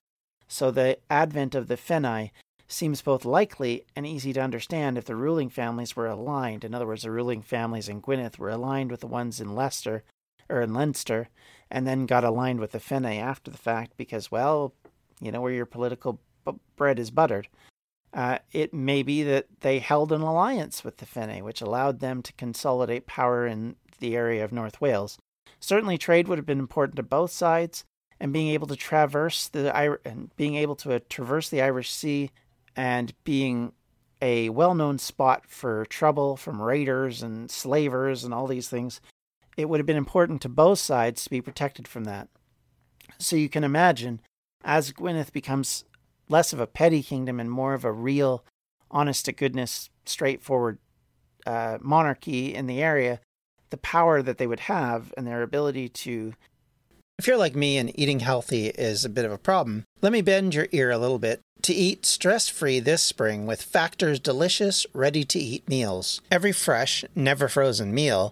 So, 0.48 0.72
the 0.72 1.00
advent 1.10 1.56
of 1.56 1.68
the 1.68 1.78
Fenni 1.78 2.32
seems 2.68 3.02
both 3.02 3.26
likely 3.26 3.86
and 3.96 4.06
easy 4.06 4.34
to 4.34 4.42
understand 4.42 4.98
if 4.98 5.06
the 5.06 5.16
ruling 5.16 5.50
families 5.50 5.96
were 5.96 6.08
aligned. 6.08 6.64
In 6.64 6.74
other 6.74 6.88
words, 6.88 7.04
the 7.04 7.12
ruling 7.12 7.42
families 7.42 7.90
in 7.90 8.02
Gwynedd 8.02 8.38
were 8.38 8.50
aligned 8.50 8.92
with 8.92 9.02
the 9.02 9.08
ones 9.08 9.40
in 9.40 9.56
Leicester 9.56 10.04
or 10.50 10.62
in 10.62 10.74
Leinster, 10.74 11.30
and 11.74 11.88
then 11.88 12.06
got 12.06 12.24
aligned 12.24 12.60
with 12.60 12.72
the 12.72 12.80
Fenni 12.80 13.20
after 13.20 13.50
the 13.50 13.58
fact 13.58 13.98
because, 13.98 14.32
well, 14.32 14.74
you 15.20 15.32
know 15.32 15.42
where 15.42 15.52
your 15.52 15.66
political 15.66 16.20
b- 16.46 16.54
bread 16.76 17.00
is 17.00 17.10
buttered. 17.10 17.48
Uh, 18.14 18.38
it 18.52 18.76
may 18.76 19.02
be 19.02 19.24
that 19.24 19.48
they 19.62 19.80
held 19.80 20.12
an 20.12 20.22
alliance 20.22 20.84
with 20.84 20.98
the 20.98 21.06
Fenni, 21.06 21.42
which 21.42 21.62
allowed 21.62 22.00
them 22.00 22.22
to 22.22 22.32
consolidate 22.34 23.08
power 23.08 23.48
in 23.48 23.76
the 24.00 24.16
area 24.16 24.46
of 24.46 24.52
North 24.52 24.80
Wales. 24.80 25.18
Certainly, 25.60 25.98
trade 25.98 26.28
would 26.28 26.38
have 26.38 26.46
been 26.46 26.60
important 26.60 26.96
to 26.98 27.04
both 27.04 27.32
sides, 27.32 27.84
and 28.20 28.32
being 28.32 28.50
able 28.50 28.68
to 28.68 28.76
traverse 28.76 29.48
the 29.48 29.76
and 30.06 30.34
being 30.38 30.56
able 30.56 30.76
to 30.76 30.94
uh, 30.94 31.00
traverse 31.10 31.50
the 31.50 31.62
Irish 31.62 31.92
Sea 31.92 32.30
and 32.76 33.14
being 33.24 33.74
a 34.22 34.50
well 34.50 34.76
known 34.76 35.00
spot 35.00 35.46
for 35.48 35.86
trouble 35.88 36.38
from 36.38 36.62
raiders 36.62 37.24
and 37.24 37.50
slavers 37.50 38.24
and 38.24 38.32
all 38.32 38.46
these 38.46 38.70
things, 38.70 39.02
it 39.58 39.70
would 39.70 39.80
have 39.80 39.86
been 39.86 39.98
important 39.98 40.42
to 40.42 40.50
both 40.50 40.80
sides 40.80 41.24
to 41.24 41.30
be 41.30 41.42
protected 41.42 41.88
from 41.88 42.06
that. 42.06 42.28
So 43.20 43.36
you 43.36 43.50
can 43.50 43.64
imagine, 43.64 44.22
as 44.64 44.92
Gwynedd 44.92 45.32
becomes 45.32 45.86
less 46.30 46.54
of 46.54 46.60
a 46.60 46.68
petty 46.68 47.04
kingdom 47.04 47.40
and 47.40 47.52
more 47.52 47.74
of 47.74 47.86
a 47.86 47.92
real, 47.92 48.44
honest 48.90 49.26
to 49.26 49.32
goodness, 49.32 49.90
straightforward 50.06 50.80
uh, 51.46 51.78
monarchy 51.82 52.54
in 52.54 52.68
the 52.68 52.82
area, 52.82 53.20
the 53.70 53.78
power 53.78 54.22
that 54.22 54.38
they 54.38 54.48
would 54.48 54.62
have 54.62 55.14
and 55.18 55.28
their 55.28 55.42
ability 55.42 55.90
to 55.90 56.34
if 57.20 57.28
you're 57.28 57.38
like 57.38 57.56
me 57.56 57.78
and 57.78 57.98
eating 57.98 58.22
healthy 58.22 58.68
is 58.68 59.06
a 59.06 59.10
bit 59.10 59.24
of 59.24 59.32
a 59.32 59.38
problem, 59.38 59.84
let 60.02 60.12
me 60.12 60.22
bend 60.22 60.56
your 60.56 60.68
ear 60.72 60.90
a 60.90 60.98
little 60.98 61.20
bit 61.20 61.42
to 61.62 61.74
eat 61.74 62.06
stress 62.06 62.50
free 62.50 62.80
this 62.80 63.04
spring 63.04 63.46
with 63.46 63.62
Factor's 63.62 64.20
delicious, 64.20 64.86
ready 64.94 65.24
to 65.26 65.40
eat 65.40 65.70
meals. 65.70 66.22
Every 66.32 66.52
fresh, 66.52 67.06
never 67.16 67.48
frozen 67.48 67.94
meal 67.94 68.32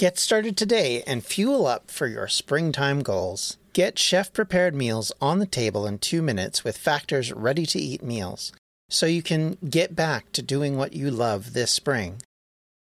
Get 0.00 0.18
started 0.18 0.56
today 0.56 1.02
and 1.06 1.22
fuel 1.22 1.66
up 1.66 1.90
for 1.90 2.06
your 2.06 2.26
springtime 2.26 3.02
goals. 3.02 3.58
Get 3.74 3.98
chef 3.98 4.32
prepared 4.32 4.74
meals 4.74 5.12
on 5.20 5.40
the 5.40 5.44
table 5.46 5.86
in 5.86 5.98
two 5.98 6.22
minutes 6.22 6.64
with 6.64 6.78
Factor's 6.78 7.34
ready 7.34 7.66
to 7.66 7.78
eat 7.78 8.02
meals 8.02 8.50
so 8.88 9.04
you 9.04 9.22
can 9.22 9.58
get 9.68 9.94
back 9.94 10.32
to 10.32 10.40
doing 10.40 10.78
what 10.78 10.94
you 10.94 11.10
love 11.10 11.52
this 11.52 11.70
spring. 11.70 12.22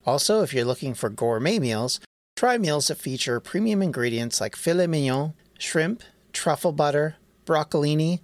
Also, 0.06 0.40
if 0.40 0.54
you're 0.54 0.64
looking 0.64 0.94
for 0.94 1.10
gourmet 1.10 1.58
meals, 1.58 2.00
try 2.36 2.56
meals 2.56 2.88
that 2.88 2.96
feature 2.96 3.38
premium 3.38 3.82
ingredients 3.82 4.40
like 4.40 4.56
filet 4.56 4.86
mignon, 4.86 5.34
shrimp, 5.58 6.04
truffle 6.32 6.72
butter, 6.72 7.16
broccolini, 7.44 8.20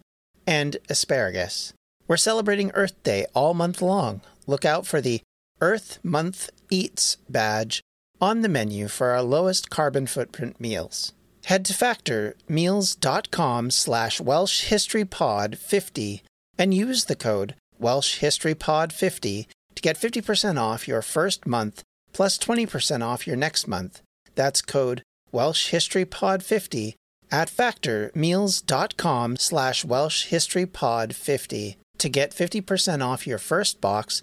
and 0.46 0.78
asparagus. 0.88 1.74
We're 2.08 2.16
celebrating 2.16 2.70
Earth 2.72 3.02
Day 3.02 3.26
all 3.34 3.52
month 3.52 3.82
long. 3.82 4.22
Look 4.46 4.64
out 4.64 4.86
for 4.86 5.02
the 5.02 5.20
Earth 5.60 5.98
Month 6.02 6.48
Eats 6.70 7.18
badge 7.28 7.82
on 8.20 8.40
the 8.42 8.48
menu 8.48 8.88
for 8.88 9.10
our 9.10 9.22
lowest 9.22 9.70
carbon 9.70 10.06
footprint 10.06 10.60
meals. 10.60 11.12
Head 11.44 11.64
to 11.66 11.72
factormeals.com 11.72 13.70
slash 13.70 14.20
Welsh 14.20 14.62
History 14.64 15.04
Pod 15.04 15.58
50 15.58 16.22
and 16.58 16.74
use 16.74 17.06
the 17.06 17.16
code 17.16 17.54
Welsh 17.78 18.18
History 18.18 18.54
Pod 18.54 18.92
50 18.92 19.48
to 19.74 19.82
get 19.82 19.98
50% 19.98 20.58
off 20.58 20.86
your 20.86 21.02
first 21.02 21.46
month 21.46 21.82
plus 22.12 22.38
20% 22.38 23.02
off 23.02 23.26
your 23.26 23.36
next 23.36 23.66
month. 23.66 24.02
That's 24.34 24.62
code 24.62 25.02
Welsh 25.32 25.68
History 25.68 26.04
Pod 26.04 26.42
50 26.42 26.96
at 27.30 27.48
factormeals.com 27.48 29.36
slash 29.36 29.84
Welsh 29.84 30.26
History 30.26 30.66
Pod 30.66 31.14
50 31.14 31.76
to 31.98 32.08
get 32.08 32.32
50% 32.32 33.04
off 33.06 33.26
your 33.26 33.38
first 33.38 33.80
box 33.80 34.22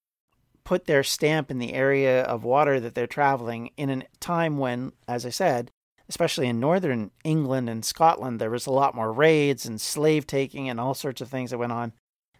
put 0.63 0.85
their 0.85 1.03
stamp 1.03 1.49
in 1.49 1.59
the 1.59 1.73
area 1.73 2.23
of 2.23 2.43
water 2.43 2.79
that 2.79 2.95
they're 2.95 3.07
traveling 3.07 3.71
in 3.77 3.89
a 3.89 4.03
time 4.19 4.57
when, 4.57 4.93
as 5.07 5.25
I 5.25 5.29
said, 5.29 5.71
especially 6.07 6.47
in 6.47 6.59
northern 6.59 7.11
England 7.23 7.69
and 7.69 7.85
Scotland, 7.85 8.39
there 8.39 8.49
was 8.49 8.65
a 8.65 8.71
lot 8.71 8.95
more 8.95 9.13
raids 9.13 9.65
and 9.65 9.79
slave 9.79 10.27
taking 10.27 10.69
and 10.69 10.79
all 10.79 10.93
sorts 10.93 11.21
of 11.21 11.29
things 11.29 11.51
that 11.51 11.57
went 11.57 11.71
on. 11.71 11.93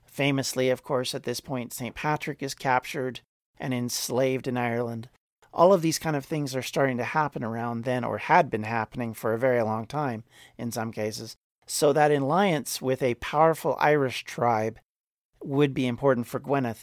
Famously, 0.06 0.70
of 0.70 0.84
course, 0.84 1.16
at 1.16 1.24
this 1.24 1.40
point, 1.40 1.74
St. 1.74 1.96
Patrick 1.96 2.44
is 2.44 2.54
captured 2.54 3.22
and 3.58 3.74
enslaved 3.74 4.48
in 4.48 4.58
Ireland. 4.58 5.08
All 5.54 5.74
of 5.74 5.82
these 5.82 6.00
kind 6.00 6.16
of 6.16 6.25
things 6.25 6.56
are 6.56 6.62
starting 6.62 6.98
to 6.98 7.04
happen 7.04 7.44
around 7.44 7.84
then, 7.84 8.04
or 8.04 8.18
had 8.18 8.50
been 8.50 8.63
happening 8.63 9.13
for 9.13 9.34
a 9.34 9.40
very 9.40 9.62
long 9.62 9.86
time 9.86 10.24
in 10.58 10.72
some 10.72 10.92
cases. 10.92 11.36
So 11.66 11.94
that 11.94 12.12
alliance 12.12 12.82
with 12.82 13.01
a 13.01 13.16
powerful 13.16 13.78
Irish 13.80 14.25
tribe 14.25 14.80
would 15.42 15.74
be 15.74 15.88
important 15.88 16.28
for 16.28 16.40
Gwynedd. 16.40 16.80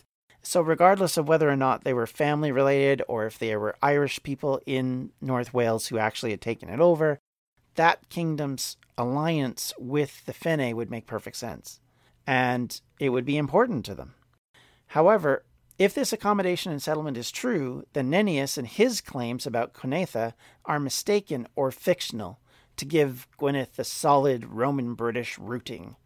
So, 0.48 0.62
regardless 0.62 1.18
of 1.18 1.28
whether 1.28 1.50
or 1.50 1.56
not 1.56 1.84
they 1.84 1.92
were 1.92 2.06
family 2.06 2.50
related 2.50 3.02
or 3.06 3.26
if 3.26 3.38
they 3.38 3.54
were 3.54 3.76
Irish 3.82 4.22
people 4.22 4.62
in 4.64 5.10
North 5.20 5.52
Wales 5.52 5.88
who 5.88 5.98
actually 5.98 6.30
had 6.30 6.40
taken 6.40 6.70
it 6.70 6.80
over, 6.80 7.18
that 7.74 8.08
kingdom's 8.08 8.78
alliance 8.96 9.74
with 9.78 10.24
the 10.24 10.32
Fine 10.32 10.74
would 10.74 10.90
make 10.90 11.06
perfect 11.06 11.36
sense. 11.36 11.80
And 12.26 12.80
it 12.98 13.10
would 13.10 13.26
be 13.26 13.36
important 13.36 13.84
to 13.84 13.94
them. 13.94 14.14
However, 14.86 15.44
if 15.78 15.92
this 15.92 16.14
accommodation 16.14 16.72
and 16.72 16.82
settlement 16.82 17.18
is 17.18 17.30
true, 17.30 17.84
then 17.92 18.11
Nennius 18.11 18.56
and 18.56 18.66
his 18.66 19.02
claims 19.02 19.46
about 19.46 19.74
Cunedda 19.74 20.32
are 20.64 20.80
mistaken 20.80 21.46
or 21.56 21.70
fictional 21.70 22.40
to 22.78 22.87
give 22.87 23.28
Gwynedd 23.38 23.78
a 23.78 23.84
solid 23.84 24.46
Roman 24.46 24.94
British 24.94 25.38
rooting. 25.38 25.96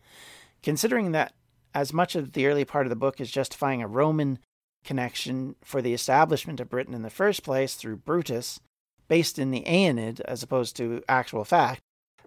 Considering 0.64 1.12
that 1.12 1.32
as 1.74 1.92
much 1.92 2.14
of 2.14 2.32
the 2.32 2.46
early 2.46 2.64
part 2.64 2.86
of 2.86 2.90
the 2.90 2.96
book 2.96 3.20
is 3.20 3.30
justifying 3.30 3.82
a 3.82 3.88
Roman 3.88 4.38
connection 4.84 5.56
for 5.62 5.80
the 5.80 5.94
establishment 5.94 6.60
of 6.60 6.70
Britain 6.70 6.94
in 6.94 7.02
the 7.02 7.10
first 7.10 7.42
place 7.42 7.74
through 7.74 7.96
Brutus, 7.96 8.60
based 9.08 9.38
in 9.38 9.50
the 9.50 9.66
Aeneid 9.66 10.20
as 10.22 10.42
opposed 10.42 10.76
to 10.76 11.02
actual 11.08 11.44
fact, 11.44 11.80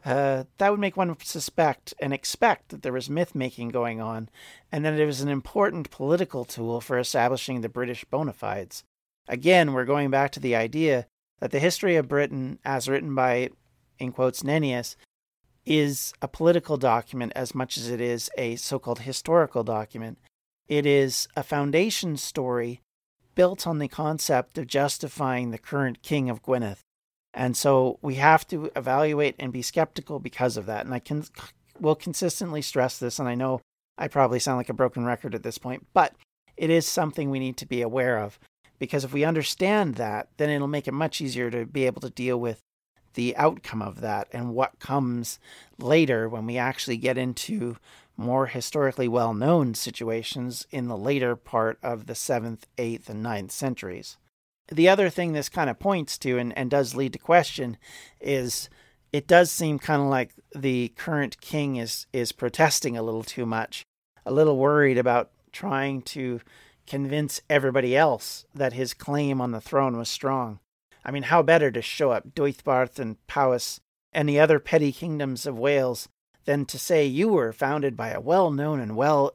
uh, 0.05 0.43
that 0.60 0.69
would 0.69 0.79
make 0.79 0.95
one 0.95 1.15
suspect 1.21 1.93
and 1.99 2.13
expect 2.13 2.69
that 2.69 2.84
there 2.84 2.93
was 2.93 3.10
myth 3.10 3.34
making 3.34 3.69
going 3.69 3.99
on, 3.99 4.29
and 4.71 4.86
that 4.86 4.99
it 4.99 5.05
was 5.05 5.21
an 5.21 5.29
important 5.29 5.89
political 5.89 6.45
tool 6.45 6.79
for 6.79 6.99
establishing 6.99 7.62
the 7.62 7.69
British 7.69 8.05
bona 8.05 8.31
fides. 8.31 8.84
Again, 9.27 9.73
we're 9.73 9.86
going 9.86 10.12
back 10.12 10.31
to 10.31 10.39
the 10.39 10.55
idea 10.55 11.08
that 11.39 11.49
the 11.49 11.60
history 11.60 11.95
of 11.95 12.08
Britain, 12.08 12.60
as 12.63 12.88
written 12.88 13.15
by, 13.15 13.49
in 13.97 14.12
quotes, 14.12 14.43
Nennius, 14.43 14.95
is 15.65 16.13
a 16.21 16.28
political 16.28 16.78
document 16.78 17.32
as 17.36 17.56
much 17.56 17.78
as 17.78 17.89
it 17.89 18.01
is 18.01 18.30
a 18.38 18.56
so 18.56 18.80
called 18.80 18.99
historical 18.99 19.63
document. 19.63 20.17
It 20.67 20.86
is 20.86 21.28
a 21.36 21.43
foundation 21.43 22.17
story 22.17 22.82
built 23.36 23.67
on 23.67 23.80
the 23.80 23.88
concept 23.88 24.58
of 24.58 24.67
justifying 24.67 25.51
the 25.51 25.58
current 25.58 26.01
king 26.01 26.30
of 26.30 26.41
Gwynedd. 26.41 26.78
And 27.34 27.58
so 27.58 27.99
we 28.01 28.15
have 28.15 28.47
to 28.47 28.71
evaluate 28.75 29.36
and 29.39 29.51
be 29.51 29.62
skeptical 29.62 30.19
because 30.19 30.56
of 30.56 30.65
that. 30.67 30.86
And 30.86 30.93
I 30.93 30.99
can 30.99 31.25
will 31.80 31.95
consistently 31.95 32.62
stress 32.62 32.97
this, 32.97 33.19
and 33.19 33.28
I 33.28 33.36
know 33.36 33.60
I 33.97 34.08
probably 34.08 34.39
sound 34.39 34.58
like 34.58 34.69
a 34.69 34.73
broken 34.73 35.06
record 35.06 35.36
at 35.36 35.43
this 35.43 35.58
point, 35.58 35.86
but 35.93 36.15
it 36.56 36.69
is 36.69 36.88
something 36.88 37.30
we 37.30 37.39
need 37.39 37.58
to 37.58 37.65
be 37.65 37.82
aware 37.82 38.19
of. 38.19 38.39
Because 38.80 39.04
if 39.04 39.13
we 39.13 39.23
understand 39.23 39.95
that, 39.95 40.30
then 40.38 40.49
it'll 40.49 40.67
make 40.67 40.88
it 40.88 40.93
much 40.93 41.21
easier 41.21 41.49
to 41.51 41.65
be 41.65 41.86
able 41.86 42.01
to 42.01 42.10
deal 42.10 42.39
with 42.39 42.62
the 43.15 43.36
outcome 43.36 43.82
of 43.82 44.01
that 44.01 44.28
and 44.32 44.54
what 44.54 44.80
comes 44.80 45.39
later 45.80 46.30
when 46.30 46.45
we 46.45 46.58
actually 46.58 46.97
get 46.97 47.17
into 47.17 47.78
more 48.17 48.47
historically 48.47 49.08
well 49.08 49.34
known 49.34 49.73
situations 49.73 50.65
in 50.71 50.88
the 50.88 50.97
later 50.97 51.36
part 51.36 51.78
of 51.84 52.06
the 52.06 52.13
7th, 52.13 52.62
8th, 52.78 53.10
and 53.10 53.25
9th 53.25 53.51
centuries. 53.51 54.17
The 54.71 54.89
other 54.89 55.10
thing 55.10 55.34
this 55.34 55.49
kind 55.49 55.69
of 55.69 55.80
points 55.80 56.17
to 56.19 56.38
and, 56.38 56.58
and 56.58 56.71
does 56.71 56.95
lead 56.95 57.13
to 57.13 57.19
question 57.19 57.78
is 58.19 58.69
it 59.12 59.28
does 59.28 59.51
seem 59.51 59.80
kind 59.80 60.01
of 60.01 60.08
like 60.08 60.32
the 60.56 60.89
current 60.95 61.39
king 61.39 61.75
is, 61.75 62.08
is 62.12 62.32
protesting 62.32 62.97
a 62.97 63.04
little 63.04 63.23
too 63.23 63.45
much, 63.45 63.86
a 64.25 64.32
little 64.32 64.58
worried 64.58 64.97
about 64.97 65.32
trying 65.51 66.01
to 66.01 66.41
convince 66.88 67.41
everybody 67.49 67.95
else 67.95 68.45
that 68.54 68.73
his 68.73 68.93
claim 68.93 69.39
on 69.39 69.51
the 69.51 69.62
throne 69.62 69.97
was 69.97 70.10
strong. 70.10 70.60
I 71.06 71.12
mean, 71.12 71.24
how 71.24 71.44
better 71.44 71.70
to 71.72 71.82
show 71.82 72.12
up 72.12 72.34
Deheubarth 72.34 72.98
and 72.98 73.26
Powys 73.28 73.80
and 74.12 74.28
the 74.28 74.39
other 74.39 74.60
petty 74.60 74.91
kingdoms 74.91 75.46
of 75.46 75.60
Wales 75.60 76.10
than 76.46 76.65
to 76.65 76.80
say 76.80 77.06
you 77.06 77.30
were 77.30 77.54
founded 77.54 77.96
by 77.96 78.10
a 78.10 78.20
well 78.20 78.50
known 78.50 78.80
and 78.80 78.96
well 78.96 79.34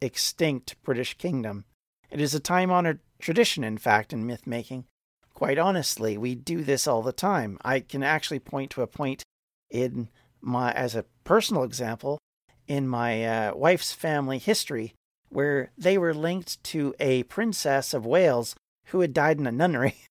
extinct 0.00 0.82
British 0.82 1.18
kingdom? 1.18 1.64
It 2.10 2.20
is 2.20 2.34
a 2.34 2.40
time 2.40 2.70
honored 2.70 3.00
tradition, 3.20 3.62
in 3.62 3.76
fact, 3.76 4.12
in 4.12 4.26
myth 4.26 4.46
making. 4.46 4.86
Quite 5.34 5.58
honestly, 5.58 6.16
we 6.16 6.34
do 6.34 6.64
this 6.64 6.86
all 6.86 7.02
the 7.02 7.12
time. 7.12 7.58
I 7.62 7.80
can 7.80 8.02
actually 8.02 8.40
point 8.40 8.70
to 8.72 8.82
a 8.82 8.86
point 8.86 9.22
in 9.70 10.08
my, 10.40 10.72
as 10.72 10.94
a 10.94 11.04
personal 11.24 11.62
example, 11.62 12.18
in 12.66 12.88
my 12.88 13.24
uh, 13.24 13.54
wife's 13.54 13.92
family 13.92 14.38
history 14.38 14.94
where 15.28 15.70
they 15.78 15.96
were 15.96 16.14
linked 16.14 16.62
to 16.64 16.94
a 16.98 17.22
princess 17.24 17.94
of 17.94 18.06
Wales 18.06 18.54
who 18.86 19.00
had 19.00 19.14
died 19.14 19.38
in 19.38 19.46
a 19.46 19.52
nunnery. 19.52 19.94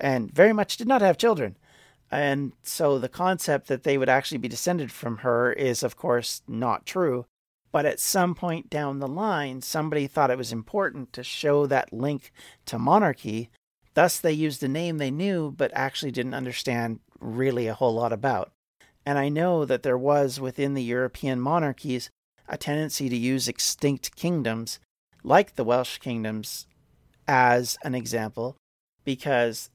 and 0.00 0.30
very 0.32 0.52
much 0.52 0.76
did 0.76 0.88
not 0.88 1.02
have 1.02 1.18
children. 1.18 1.56
And 2.10 2.52
so 2.62 2.98
the 2.98 3.08
concept 3.08 3.68
that 3.68 3.82
they 3.82 3.98
would 3.98 4.08
actually 4.08 4.38
be 4.38 4.48
descended 4.48 4.92
from 4.92 5.18
her 5.18 5.52
is, 5.52 5.82
of 5.82 5.96
course, 5.96 6.42
not 6.46 6.86
true. 6.86 7.26
But 7.72 7.84
at 7.84 8.00
some 8.00 8.34
point 8.34 8.70
down 8.70 9.00
the 9.00 9.08
line, 9.08 9.60
somebody 9.60 10.06
thought 10.06 10.30
it 10.30 10.38
was 10.38 10.52
important 10.52 11.12
to 11.12 11.22
show 11.22 11.66
that 11.66 11.92
link 11.92 12.32
to 12.66 12.78
monarchy. 12.78 13.50
Thus, 13.94 14.18
they 14.20 14.32
used 14.32 14.62
a 14.62 14.68
name 14.68 14.98
they 14.98 15.10
knew, 15.10 15.52
but 15.56 15.72
actually 15.74 16.12
didn't 16.12 16.34
understand 16.34 17.00
really 17.20 17.66
a 17.66 17.74
whole 17.74 17.94
lot 17.94 18.12
about. 18.12 18.52
And 19.04 19.18
I 19.18 19.28
know 19.28 19.64
that 19.64 19.82
there 19.82 19.98
was 19.98 20.40
within 20.40 20.74
the 20.74 20.82
European 20.82 21.40
monarchies 21.40 22.10
a 22.48 22.56
tendency 22.56 23.08
to 23.08 23.16
use 23.16 23.48
extinct 23.48 24.14
kingdoms, 24.16 24.78
like 25.22 25.56
the 25.56 25.64
Welsh 25.64 25.98
kingdoms, 25.98 26.66
as 27.26 27.76
an 27.82 27.94
example, 27.94 28.56
because 29.04 29.70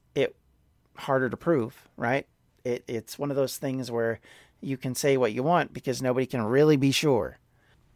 harder 0.96 1.28
to 1.28 1.36
prove, 1.36 1.88
right? 1.96 2.26
It, 2.64 2.84
it's 2.86 3.18
one 3.18 3.30
of 3.30 3.36
those 3.36 3.56
things 3.56 3.90
where 3.90 4.20
you 4.60 4.76
can 4.76 4.94
say 4.94 5.16
what 5.16 5.32
you 5.32 5.42
want 5.42 5.72
because 5.72 6.00
nobody 6.00 6.26
can 6.26 6.42
really 6.42 6.76
be 6.76 6.92
sure. 6.92 7.38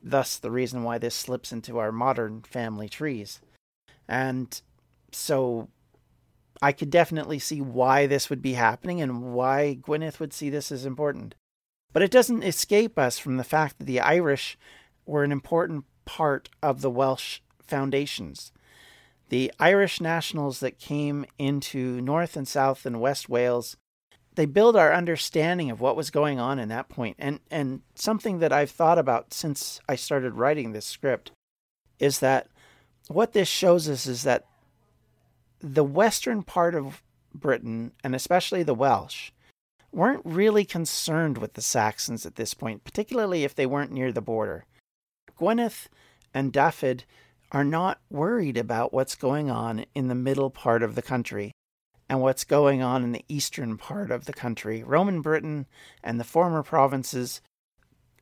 Thus, 0.02 0.38
the 0.38 0.50
reason 0.50 0.82
why 0.82 0.98
this 0.98 1.14
slips 1.14 1.52
into 1.52 1.78
our 1.78 1.92
modern 1.92 2.42
family 2.42 2.88
trees. 2.88 3.40
And 4.08 4.60
so 5.12 5.68
I 6.62 6.72
could 6.72 6.90
definitely 6.90 7.38
see 7.38 7.60
why 7.60 8.06
this 8.06 8.30
would 8.30 8.42
be 8.42 8.54
happening 8.54 9.00
and 9.00 9.34
why 9.34 9.74
Gwynedd 9.74 10.20
would 10.20 10.32
see 10.32 10.50
this 10.50 10.72
as 10.72 10.86
important. 10.86 11.34
But 11.92 12.02
it 12.02 12.10
doesn't 12.10 12.42
escape 12.42 12.98
us 12.98 13.18
from 13.18 13.36
the 13.36 13.44
fact 13.44 13.78
that 13.78 13.84
the 13.84 14.00
Irish 14.00 14.58
were 15.06 15.24
an 15.24 15.32
important 15.32 15.84
part 16.04 16.50
of 16.62 16.80
the 16.80 16.90
Welsh 16.90 17.40
foundations. 17.66 18.52
The 19.28 19.52
Irish 19.58 20.00
nationals 20.00 20.60
that 20.60 20.78
came 20.78 21.26
into 21.38 22.00
North 22.00 22.36
and 22.36 22.46
South 22.46 22.86
and 22.86 23.00
West 23.00 23.28
Wales, 23.28 23.76
they 24.36 24.46
build 24.46 24.76
our 24.76 24.92
understanding 24.92 25.70
of 25.70 25.80
what 25.80 25.96
was 25.96 26.10
going 26.10 26.38
on 26.38 26.58
in 26.58 26.68
that 26.68 26.88
point. 26.88 27.16
And 27.18 27.40
and 27.50 27.82
something 27.94 28.38
that 28.38 28.52
I've 28.52 28.70
thought 28.70 28.98
about 28.98 29.34
since 29.34 29.80
I 29.88 29.96
started 29.96 30.34
writing 30.34 30.72
this 30.72 30.86
script 30.86 31.32
is 31.98 32.20
that 32.20 32.48
what 33.08 33.32
this 33.32 33.48
shows 33.48 33.88
us 33.88 34.06
is 34.06 34.22
that 34.22 34.44
the 35.60 35.84
western 35.84 36.42
part 36.42 36.74
of 36.74 37.02
Britain, 37.34 37.92
and 38.04 38.14
especially 38.14 38.62
the 38.62 38.74
Welsh, 38.74 39.30
weren't 39.92 40.22
really 40.24 40.64
concerned 40.64 41.38
with 41.38 41.54
the 41.54 41.62
Saxons 41.62 42.26
at 42.26 42.36
this 42.36 42.54
point, 42.54 42.84
particularly 42.84 43.44
if 43.44 43.54
they 43.54 43.66
weren't 43.66 43.92
near 43.92 44.12
the 44.12 44.20
border. 44.20 44.64
Gwynedd 45.38 45.88
and 46.34 46.52
Dyfed 46.52 47.04
are 47.52 47.64
not 47.64 48.00
worried 48.10 48.56
about 48.56 48.92
what's 48.92 49.14
going 49.14 49.50
on 49.50 49.84
in 49.94 50.08
the 50.08 50.14
middle 50.14 50.50
part 50.50 50.82
of 50.82 50.94
the 50.94 51.02
country 51.02 51.52
and 52.08 52.20
what's 52.20 52.44
going 52.44 52.82
on 52.82 53.02
in 53.02 53.12
the 53.12 53.24
eastern 53.28 53.76
part 53.76 54.10
of 54.10 54.24
the 54.24 54.32
country. 54.32 54.82
Roman 54.82 55.22
Britain 55.22 55.66
and 56.02 56.18
the 56.18 56.24
former 56.24 56.62
provinces 56.62 57.40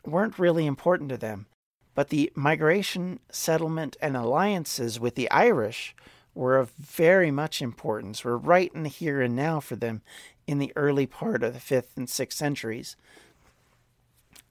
weren't 0.06 0.38
really 0.38 0.66
important 0.66 1.10
to 1.10 1.16
them, 1.16 1.46
but 1.94 2.08
the 2.08 2.30
migration, 2.34 3.20
settlement, 3.30 3.96
and 4.00 4.16
alliances 4.16 5.00
with 5.00 5.14
the 5.14 5.30
Irish 5.30 5.94
were 6.34 6.58
of 6.58 6.72
very 6.72 7.30
much 7.30 7.62
importance, 7.62 8.24
were 8.24 8.37
right 8.37 8.72
in 8.74 8.82
the 8.82 8.88
here 8.88 9.20
and 9.20 9.37
now 9.37 9.60
for 9.60 9.76
them 9.76 10.02
in 10.46 10.58
the 10.58 10.72
early 10.76 11.06
part 11.06 11.42
of 11.42 11.52
the 11.54 11.60
5th 11.60 11.96
and 11.96 12.08
6th 12.08 12.32
centuries. 12.32 12.96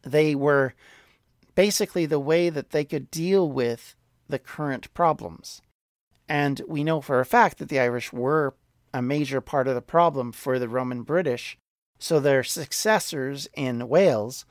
They 0.04 0.34
were 0.34 0.74
basically 1.56 2.06
the 2.06 2.20
way 2.20 2.50
that 2.50 2.72
they 2.72 2.86
could 2.86 3.12
deal 3.12 3.50
with 3.50 3.96
the 4.28 4.40
current 4.40 4.94
problems. 4.94 5.62
And 6.28 6.62
we 6.68 6.84
know 6.84 7.02
for 7.02 7.20
a 7.20 7.26
fact 7.26 7.58
that 7.58 7.70
the 7.70 7.80
Irish 7.80 8.14
were 8.14 8.56
a 8.94 9.02
major 9.02 9.42
part 9.42 9.68
of 9.68 9.76
the 9.76 9.82
problem 9.82 10.32
for 10.32 10.60
the 10.60 10.70
Roman 10.70 11.04
British, 11.04 11.58
so 12.00 12.20
their 12.20 12.44
successors 12.44 13.48
in 13.54 13.88
Wales 13.88 14.46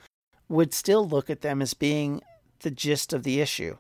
would 0.49 0.75
still 0.75 1.07
look 1.07 1.31
at 1.31 1.41
them 1.41 1.63
as 1.63 1.75
being 1.75 2.21
the 2.61 2.71
gist 2.71 3.13
of 3.13 3.23
the 3.23 3.41
issue 3.41 3.77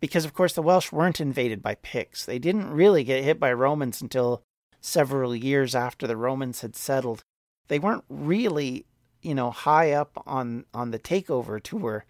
because 0.00 0.24
of 0.24 0.34
course 0.34 0.52
the 0.52 0.62
Welsh 0.62 0.92
weren't 0.92 1.20
invaded 1.20 1.62
by 1.62 1.76
Picts. 1.76 2.24
They 2.24 2.38
didn't 2.38 2.70
really 2.70 3.04
get 3.04 3.24
hit 3.24 3.40
by 3.40 3.52
Romans 3.52 4.00
until 4.00 4.42
several 4.80 5.34
years 5.34 5.74
after 5.74 6.06
the 6.06 6.16
Romans 6.16 6.60
had 6.60 6.76
settled. 6.76 7.22
They 7.68 7.78
weren't 7.78 8.04
really, 8.08 8.86
you 9.22 9.34
know, 9.34 9.50
high 9.50 9.92
up 9.92 10.22
on 10.26 10.64
on 10.72 10.90
the 10.90 10.98
takeover 10.98 11.62
tour 11.62 12.04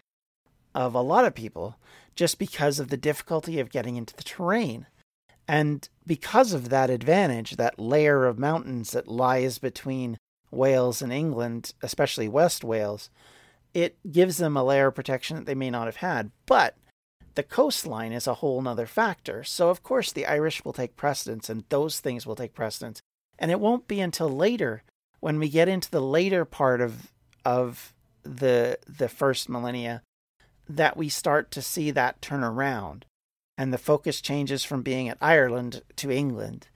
of 0.73 0.93
a 0.93 1.01
lot 1.01 1.25
of 1.25 1.35
people 1.35 1.77
just 2.15 2.37
because 2.37 2.79
of 2.79 2.89
the 2.89 2.97
difficulty 2.97 3.59
of 3.59 3.69
getting 3.69 3.95
into 3.95 4.15
the 4.15 4.23
terrain. 4.23 4.85
And 5.47 5.87
because 6.05 6.53
of 6.53 6.69
that 6.69 6.89
advantage, 6.89 7.55
that 7.55 7.79
layer 7.79 8.25
of 8.25 8.37
mountains 8.37 8.91
that 8.91 9.07
lies 9.07 9.57
between 9.57 10.17
Wales 10.51 11.01
and 11.01 11.11
England, 11.11 11.73
especially 11.81 12.27
West 12.27 12.63
Wales, 12.63 13.09
it 13.73 13.97
gives 14.11 14.37
them 14.37 14.57
a 14.57 14.63
layer 14.63 14.87
of 14.87 14.95
protection 14.95 15.37
that 15.37 15.45
they 15.45 15.55
may 15.55 15.69
not 15.69 15.87
have 15.87 15.97
had. 15.97 16.31
But 16.45 16.75
the 17.35 17.43
coastline 17.43 18.11
is 18.11 18.27
a 18.27 18.35
whole 18.35 18.61
nother 18.61 18.85
factor. 18.85 19.43
So, 19.43 19.69
of 19.69 19.83
course, 19.83 20.11
the 20.11 20.25
Irish 20.25 20.65
will 20.65 20.73
take 20.73 20.95
precedence 20.95 21.49
and 21.49 21.63
those 21.69 21.99
things 21.99 22.25
will 22.25 22.35
take 22.35 22.53
precedence. 22.53 23.01
And 23.37 23.49
it 23.49 23.59
won't 23.59 23.87
be 23.87 24.01
until 24.01 24.29
later, 24.29 24.83
when 25.19 25.39
we 25.39 25.49
get 25.49 25.67
into 25.67 25.89
the 25.89 26.01
later 26.01 26.45
part 26.45 26.81
of, 26.81 27.11
of 27.45 27.93
the, 28.23 28.77
the 28.87 29.07
first 29.07 29.47
millennia, 29.47 30.01
that 30.69 30.95
we 30.95 31.09
start 31.09 31.51
to 31.51 31.61
see 31.61 31.91
that 31.91 32.21
turn 32.21 32.43
around. 32.43 33.05
And 33.57 33.73
the 33.73 33.77
focus 33.77 34.21
changes 34.21 34.63
from 34.63 34.83
being 34.83 35.09
at 35.09 35.17
Ireland 35.19 35.81
to 35.97 36.11
England. 36.11 36.67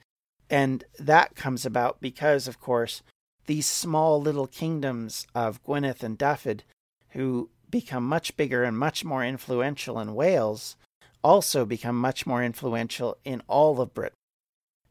And 0.50 0.84
that 0.98 1.34
comes 1.34 1.64
about 1.64 2.00
because, 2.00 2.46
of 2.46 2.60
course, 2.60 3.02
these 3.46 3.66
small 3.66 4.20
little 4.20 4.46
kingdoms 4.46 5.26
of 5.34 5.62
Gwynedd 5.62 6.02
and 6.02 6.18
Dyfed, 6.18 6.64
who 7.10 7.48
become 7.70 8.06
much 8.06 8.36
bigger 8.36 8.64
and 8.64 8.78
much 8.78 9.04
more 9.04 9.24
influential 9.24 9.98
in 9.98 10.14
Wales 10.14 10.76
also 11.22 11.64
become 11.64 11.98
much 11.98 12.26
more 12.26 12.42
influential 12.44 13.16
in 13.24 13.42
all 13.48 13.80
of 13.80 13.94
Britain. 13.94 14.16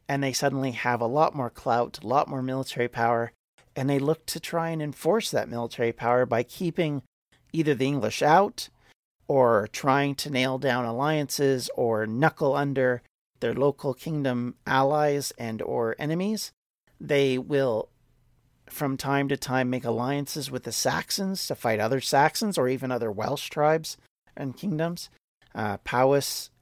And 0.08 0.22
they 0.22 0.32
suddenly 0.32 0.72
have 0.72 1.00
a 1.00 1.06
lot 1.06 1.34
more 1.34 1.50
clout, 1.50 2.00
a 2.02 2.06
lot 2.06 2.28
more 2.28 2.42
military 2.42 2.88
power, 2.88 3.32
and 3.76 3.88
they 3.88 3.98
look 3.98 4.26
to 4.26 4.40
try 4.40 4.70
and 4.70 4.82
enforce 4.82 5.30
that 5.30 5.48
military 5.48 5.92
power 5.92 6.26
by 6.26 6.42
keeping 6.42 7.02
either 7.52 7.74
the 7.74 7.86
English 7.86 8.20
out 8.20 8.68
or 9.26 9.68
trying 9.72 10.14
to 10.16 10.30
nail 10.30 10.58
down 10.58 10.84
alliances 10.84 11.70
or 11.76 12.06
knuckle 12.06 12.54
under 12.54 13.02
their 13.40 13.54
local 13.54 13.94
kingdom 13.94 14.54
allies 14.66 15.32
and 15.38 15.60
or 15.62 15.96
enemies. 15.98 16.52
They 17.00 17.38
will 17.38 17.88
from 18.68 18.96
time 18.96 19.28
to 19.28 19.36
time 19.36 19.70
make 19.70 19.84
alliances 19.84 20.50
with 20.50 20.64
the 20.64 20.72
Saxons 20.72 21.46
to 21.46 21.54
fight 21.54 21.80
other 21.80 22.00
Saxons 22.00 22.56
or 22.56 22.68
even 22.68 22.90
other 22.90 23.10
Welsh 23.10 23.48
tribes 23.48 23.96
and 24.36 24.56
kingdoms. 24.56 25.10
Uh, 25.54 25.76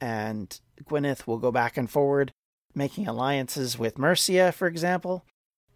and 0.00 0.60
Gwynedd 0.84 1.26
will 1.26 1.38
go 1.38 1.50
back 1.50 1.76
and 1.76 1.90
forward, 1.90 2.32
making 2.74 3.08
alliances 3.08 3.78
with 3.78 3.98
Mercia, 3.98 4.52
for 4.52 4.66
example, 4.66 5.24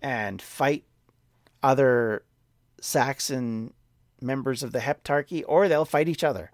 and 0.02 0.42
fight 0.42 0.84
other 1.62 2.24
Saxon 2.80 3.72
members 4.20 4.62
of 4.62 4.72
the 4.72 4.80
Heptarchy, 4.80 5.44
or 5.46 5.68
they'll 5.68 5.84
fight 5.84 6.08
each 6.08 6.24
other. 6.24 6.50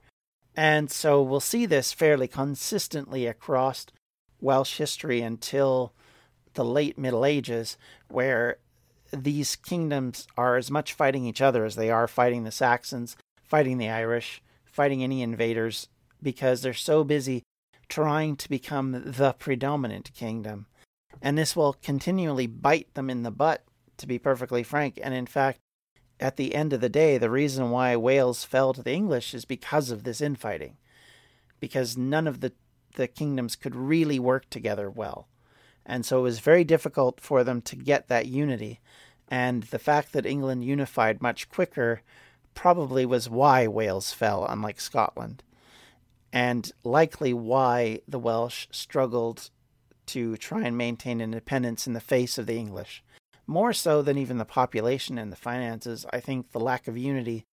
And 0.57 0.91
so 0.91 1.23
we'll 1.23 1.41
see 1.41 1.67
this 1.67 1.93
fairly 1.93 2.29
consistently 2.29 3.27
across 3.27 3.87
Welsh 4.41 4.77
history 4.77 5.21
until 5.21 5.93
the 6.55 6.65
late 6.65 6.99
Middle 6.99 7.25
Ages, 7.25 7.79
where 8.09 8.59
these 9.13 9.57
kingdoms 9.57 10.27
are 10.37 10.57
as 10.57 10.71
much 10.71 10.93
fighting 10.93 11.25
each 11.27 11.41
other 11.41 11.65
as 11.65 11.77
they 11.77 11.91
are 11.91 12.09
fighting 12.09 12.45
the 12.45 12.51
Saxons, 12.51 13.17
fighting 13.43 13.79
the 13.79 13.89
Irish, 13.89 14.43
fighting 14.65 15.03
any 15.03 15.23
invaders, 15.23 15.89
because 16.23 16.63
they're 16.63 16.75
so 16.75 17.05
busy 17.05 17.43
trying 17.89 18.37
to 18.37 18.49
become 18.49 19.03
the 19.05 19.35
predominant 19.39 20.13
kingdom. 20.15 20.67
And 21.21 21.37
this 21.37 21.55
will 21.55 21.75
continually 21.75 22.47
bite 22.47 22.93
them 22.95 23.11
in 23.11 23.23
the 23.23 23.31
butt, 23.31 23.65
to 23.99 24.07
be 24.07 24.19
perfectly 24.19 24.63
frank. 24.63 24.99
And 25.03 25.15
in 25.15 25.27
fact, 25.27 25.59
at 26.23 26.37
the 26.37 26.55
end 26.55 26.73
of 26.73 26.81
the 26.81 26.89
day, 26.89 27.19
the 27.19 27.29
reason 27.29 27.71
why 27.71 27.97
Wales 27.97 28.45
fell 28.45 28.73
to 28.73 28.83
the 28.83 28.93
English 28.93 29.35
is 29.35 29.45
because 29.45 29.91
of 29.91 30.05
this 30.05 30.21
infighting, 30.21 30.77
because 31.59 31.97
none 31.97 32.29
of 32.29 32.41
the, 32.41 32.53
the 32.95 33.09
kingdoms 33.09 33.57
could 33.57 33.75
really 33.75 34.21
work 34.21 34.49
together 34.49 34.89
well. 34.89 35.27
And 35.85 36.07
so 36.07 36.21
it 36.21 36.23
was 36.23 36.39
very 36.39 36.63
difficult 36.63 37.21
for 37.21 37.43
them 37.43 37.61
to 37.63 37.75
get 37.75 38.07
that 38.07 38.27
unity. 38.27 38.81
And 39.27 39.65
the 39.65 39.81
fact 39.81 40.13
that 40.13 40.25
England 40.25 40.65
unified 40.65 41.21
much 41.21 41.49
quicker 41.49 42.03
probably 42.55 43.05
was 43.05 43.29
why 43.29 43.67
Wales 43.67 44.13
fell, 44.13 44.47
unlike 44.49 44.81
Scotland, 44.81 45.43
and 46.33 46.71
likely 46.85 47.35
why 47.35 48.01
the 48.07 48.21
Welsh 48.21 48.69
struggled 48.71 49.51
to 50.07 50.37
try 50.37 50.63
and 50.63 50.79
maintain 50.79 51.21
independence 51.21 51.89
in 51.89 51.95
the 51.95 52.01
face 52.01 52.39
of 52.39 52.47
the 52.47 52.59
English. 52.59 53.03
More 53.47 53.73
so 53.73 54.03
than 54.03 54.19
even 54.19 54.39
the 54.39 54.45
population 54.45 55.19
and 55.19 55.33
the 55.33 55.37
finances, 55.37 56.07
I 56.13 56.21
think 56.21 56.53
the 56.53 56.61
lack 56.61 56.87
of 56.89 56.97
unity 56.97 57.45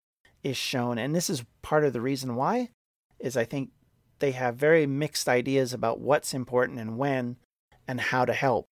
is 0.42 0.56
shown. 0.56 0.98
And 0.98 1.14
this 1.14 1.30
is 1.30 1.44
part 1.62 1.84
of 1.84 1.92
the 1.92 2.00
reason 2.00 2.36
why, 2.36 2.70
is 3.18 3.36
I 3.36 3.44
think 3.44 3.70
they 4.18 4.32
have 4.32 4.56
very 4.56 4.86
mixed 4.86 5.28
ideas 5.28 5.72
about 5.72 6.00
what's 6.00 6.34
important 6.34 6.78
and 6.78 6.98
when 6.98 7.36
and 7.86 8.00
how 8.00 8.24
to 8.24 8.32
help. 8.32 8.66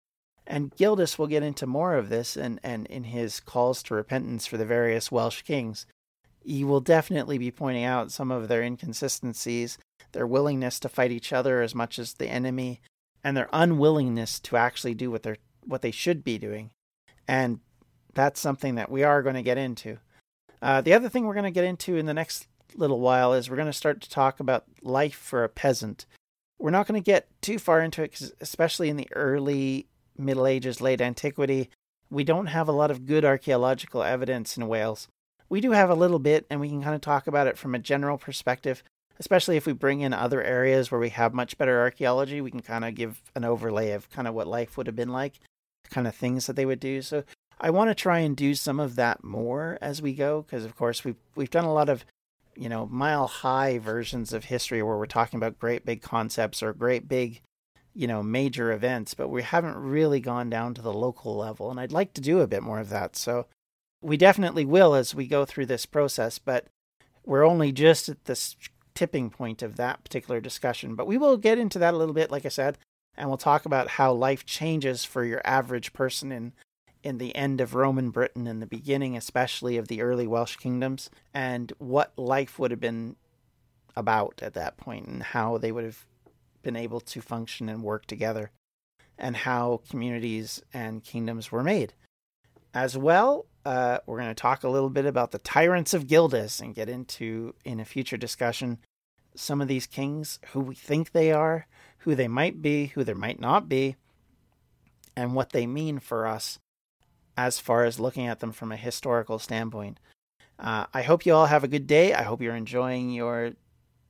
And 0.46 0.74
Gildas 0.76 1.18
will 1.18 1.26
get 1.26 1.42
into 1.42 1.66
more 1.66 1.96
of 1.96 2.08
this 2.08 2.36
and, 2.36 2.60
and 2.62 2.86
in 2.86 3.04
his 3.04 3.40
calls 3.40 3.82
to 3.84 3.94
repentance 3.94 4.46
for 4.46 4.56
the 4.56 4.66
various 4.66 5.10
Welsh 5.10 5.42
kings. 5.42 5.86
He 6.44 6.62
will 6.62 6.80
definitely 6.80 7.38
be 7.38 7.50
pointing 7.50 7.82
out 7.82 8.12
some 8.12 8.30
of 8.30 8.46
their 8.46 8.62
inconsistencies, 8.62 9.78
their 10.12 10.26
willingness 10.26 10.78
to 10.80 10.88
fight 10.88 11.10
each 11.10 11.32
other 11.32 11.62
as 11.62 11.74
much 11.74 11.98
as 11.98 12.14
the 12.14 12.28
enemy, 12.28 12.80
and 13.24 13.36
their 13.36 13.48
unwillingness 13.52 14.38
to 14.40 14.56
actually 14.56 14.94
do 14.94 15.10
what 15.10 15.24
they're 15.24 15.38
what 15.64 15.82
they 15.82 15.90
should 15.90 16.22
be 16.22 16.38
doing. 16.38 16.70
And 17.28 17.60
that's 18.14 18.40
something 18.40 18.76
that 18.76 18.90
we 18.90 19.02
are 19.02 19.22
going 19.22 19.34
to 19.34 19.42
get 19.42 19.58
into. 19.58 19.98
Uh, 20.62 20.80
the 20.80 20.94
other 20.94 21.08
thing 21.08 21.26
we're 21.26 21.34
going 21.34 21.44
to 21.44 21.50
get 21.50 21.64
into 21.64 21.96
in 21.96 22.06
the 22.06 22.14
next 22.14 22.46
little 22.74 23.00
while 23.00 23.32
is 23.32 23.48
we're 23.48 23.56
going 23.56 23.66
to 23.66 23.72
start 23.72 24.00
to 24.00 24.10
talk 24.10 24.40
about 24.40 24.64
life 24.82 25.14
for 25.14 25.44
a 25.44 25.48
peasant 25.48 26.06
we're 26.58 26.70
not 26.70 26.86
going 26.86 27.00
to 27.00 27.04
get 27.04 27.28
too 27.42 27.58
far 27.58 27.80
into 27.80 28.02
it, 28.02 28.32
especially 28.40 28.88
in 28.88 28.96
the 28.96 29.08
early 29.14 29.86
Middle 30.16 30.46
Ages, 30.46 30.80
late 30.80 31.00
antiquity. 31.00 31.70
We 32.10 32.24
don't 32.24 32.46
have 32.46 32.68
a 32.68 32.72
lot 32.72 32.90
of 32.90 33.06
good 33.06 33.24
archaeological 33.24 34.02
evidence 34.02 34.56
in 34.56 34.68
Wales. 34.68 35.08
We 35.48 35.60
do 35.60 35.72
have 35.72 35.90
a 35.90 35.94
little 35.94 36.18
bit, 36.18 36.46
and 36.50 36.60
we 36.60 36.68
can 36.68 36.82
kind 36.82 36.94
of 36.94 37.00
talk 37.00 37.26
about 37.26 37.46
it 37.46 37.58
from 37.58 37.74
a 37.74 37.80
general 37.80 38.18
perspective, 38.18 38.82
especially 39.18 39.56
if 39.56 39.66
we 39.66 39.72
bring 39.72 40.00
in 40.00 40.12
other 40.12 40.42
areas 40.42 40.90
where 40.90 41.00
we 41.00 41.10
have 41.10 41.34
much 41.34 41.58
better 41.58 41.80
archaeology. 41.80 42.40
We 42.40 42.50
can 42.50 42.62
kind 42.62 42.84
of 42.84 42.94
give 42.94 43.20
an 43.34 43.44
overlay 43.44 43.92
of 43.92 44.10
kind 44.10 44.26
of 44.26 44.34
what 44.34 44.46
life 44.46 44.76
would 44.76 44.86
have 44.86 44.96
been 44.96 45.12
like, 45.12 45.34
kind 45.90 46.06
of 46.06 46.14
things 46.14 46.46
that 46.46 46.56
they 46.56 46.66
would 46.66 46.80
do. 46.80 47.02
So 47.02 47.24
I 47.60 47.70
want 47.70 47.90
to 47.90 47.94
try 47.94 48.18
and 48.18 48.36
do 48.36 48.54
some 48.54 48.80
of 48.80 48.96
that 48.96 49.24
more 49.24 49.78
as 49.80 50.02
we 50.02 50.14
go, 50.14 50.42
because 50.42 50.64
of 50.64 50.76
course 50.76 51.04
we've 51.04 51.16
we've 51.34 51.50
done 51.50 51.64
a 51.64 51.72
lot 51.72 51.88
of 51.88 52.04
you 52.56 52.68
know, 52.68 52.86
mile 52.86 53.26
high 53.26 53.78
versions 53.78 54.32
of 54.32 54.46
history 54.46 54.82
where 54.82 54.96
we're 54.96 55.06
talking 55.06 55.36
about 55.36 55.58
great 55.58 55.84
big 55.84 56.02
concepts 56.02 56.62
or 56.62 56.72
great 56.72 57.08
big, 57.08 57.42
you 57.94 58.06
know, 58.06 58.22
major 58.22 58.72
events, 58.72 59.14
but 59.14 59.28
we 59.28 59.42
haven't 59.42 59.76
really 59.76 60.20
gone 60.20 60.50
down 60.50 60.74
to 60.74 60.82
the 60.82 60.92
local 60.92 61.36
level. 61.36 61.70
And 61.70 61.78
I'd 61.78 61.92
like 61.92 62.14
to 62.14 62.20
do 62.20 62.40
a 62.40 62.46
bit 62.46 62.62
more 62.62 62.80
of 62.80 62.88
that. 62.88 63.16
So 63.16 63.46
we 64.02 64.16
definitely 64.16 64.64
will 64.64 64.94
as 64.94 65.14
we 65.14 65.26
go 65.26 65.44
through 65.44 65.66
this 65.66 65.86
process, 65.86 66.38
but 66.38 66.66
we're 67.24 67.46
only 67.46 67.72
just 67.72 68.08
at 68.08 68.24
this 68.24 68.56
tipping 68.94 69.28
point 69.30 69.62
of 69.62 69.76
that 69.76 70.02
particular 70.02 70.40
discussion. 70.40 70.94
But 70.94 71.06
we 71.06 71.18
will 71.18 71.36
get 71.36 71.58
into 71.58 71.78
that 71.78 71.94
a 71.94 71.96
little 71.96 72.14
bit, 72.14 72.30
like 72.30 72.46
I 72.46 72.50
said, 72.50 72.78
and 73.16 73.28
we'll 73.28 73.38
talk 73.38 73.64
about 73.64 73.88
how 73.88 74.12
life 74.12 74.44
changes 74.44 75.04
for 75.04 75.24
your 75.24 75.40
average 75.44 75.92
person 75.92 76.32
in 76.32 76.52
in 77.02 77.18
the 77.18 77.36
end 77.36 77.60
of 77.60 77.76
Roman 77.76 78.10
Britain 78.10 78.48
and 78.48 78.60
the 78.60 78.66
beginning, 78.66 79.16
especially 79.16 79.76
of 79.76 79.86
the 79.86 80.02
early 80.02 80.26
Welsh 80.26 80.56
kingdoms, 80.56 81.08
and 81.32 81.72
what 81.78 82.12
life 82.16 82.58
would 82.58 82.72
have 82.72 82.80
been 82.80 83.14
about 83.94 84.40
at 84.42 84.54
that 84.54 84.76
point 84.76 85.06
and 85.06 85.22
how 85.22 85.56
they 85.56 85.70
would 85.70 85.84
have 85.84 86.04
been 86.62 86.74
able 86.74 86.98
to 86.98 87.20
function 87.20 87.68
and 87.68 87.84
work 87.84 88.06
together, 88.06 88.50
and 89.16 89.36
how 89.36 89.80
communities 89.88 90.60
and 90.74 91.04
kingdoms 91.04 91.52
were 91.52 91.62
made. 91.62 91.92
As 92.74 92.98
well, 92.98 93.46
uh, 93.64 93.98
we're 94.04 94.18
going 94.18 94.28
to 94.28 94.34
talk 94.34 94.64
a 94.64 94.68
little 94.68 94.90
bit 94.90 95.06
about 95.06 95.30
the 95.30 95.38
tyrants 95.38 95.94
of 95.94 96.08
Gildas 96.08 96.60
and 96.60 96.74
get 96.74 96.88
into, 96.88 97.54
in 97.64 97.78
a 97.78 97.84
future 97.84 98.16
discussion, 98.16 98.78
some 99.36 99.60
of 99.60 99.68
these 99.68 99.86
kings, 99.86 100.40
who 100.48 100.60
we 100.60 100.74
think 100.74 101.12
they 101.12 101.30
are, 101.30 101.68
who 102.06 102.14
they 102.14 102.28
might 102.28 102.62
be, 102.62 102.86
who 102.86 103.02
there 103.02 103.16
might 103.16 103.40
not 103.40 103.68
be, 103.68 103.96
and 105.16 105.34
what 105.34 105.50
they 105.50 105.66
mean 105.66 105.98
for 105.98 106.24
us 106.24 106.60
as 107.36 107.58
far 107.58 107.84
as 107.84 107.98
looking 107.98 108.28
at 108.28 108.38
them 108.38 108.52
from 108.52 108.70
a 108.70 108.76
historical 108.76 109.40
standpoint. 109.40 109.98
Uh, 110.56 110.86
I 110.94 111.02
hope 111.02 111.26
you 111.26 111.34
all 111.34 111.46
have 111.46 111.64
a 111.64 111.68
good 111.68 111.88
day. 111.88 112.14
I 112.14 112.22
hope 112.22 112.40
you're 112.40 112.54
enjoying 112.54 113.10
your 113.10 113.54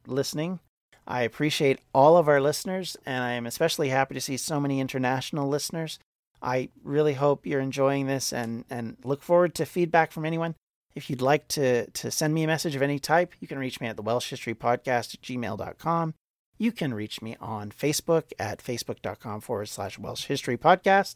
listening. 0.07 0.61
I 1.09 1.23
appreciate 1.23 1.81
all 1.95 2.19
of 2.19 2.29
our 2.29 2.39
listeners, 2.39 2.99
and 3.07 3.25
I 3.25 3.33
am 3.33 3.47
especially 3.47 3.89
happy 3.89 4.13
to 4.13 4.21
see 4.21 4.37
so 4.37 4.61
many 4.61 4.79
international 4.79 5.49
listeners. 5.49 5.99
I 6.43 6.69
really 6.85 7.15
hope 7.15 7.47
you're 7.47 7.61
enjoying 7.61 8.09
this 8.09 8.31
and, 8.31 8.67
and 8.69 8.99
look 9.05 9.23
forward 9.23 9.55
to 9.55 9.65
feedback 9.65 10.13
from 10.13 10.27
anyone. 10.27 10.55
If 10.95 11.09
you'd 11.09 11.23
like 11.23 11.49
to, 11.49 11.91
to 11.91 12.11
send 12.11 12.35
me 12.35 12.43
a 12.43 12.47
message 12.47 12.77
of 12.77 12.83
any 12.83 12.99
type, 12.99 13.33
you 13.41 13.49
can 13.49 13.59
reach 13.59 13.81
me 13.81 13.87
at 13.87 13.97
the 13.97 14.03
Welsh 14.03 14.29
History 14.29 14.55
Podcast 14.55 15.15
at 15.15 15.23
gmail.com. 15.23 16.13
You 16.59 16.73
can 16.73 16.95
reach 16.95 17.21
me 17.21 17.37
on 17.41 17.71
Facebook 17.71 18.33
at 18.39 18.63
facebook.com 18.63 19.41
forward 19.43 19.67
slash 19.67 19.99
Welsh 19.99 20.25
History 20.25 20.57
Podcast. 20.57 21.15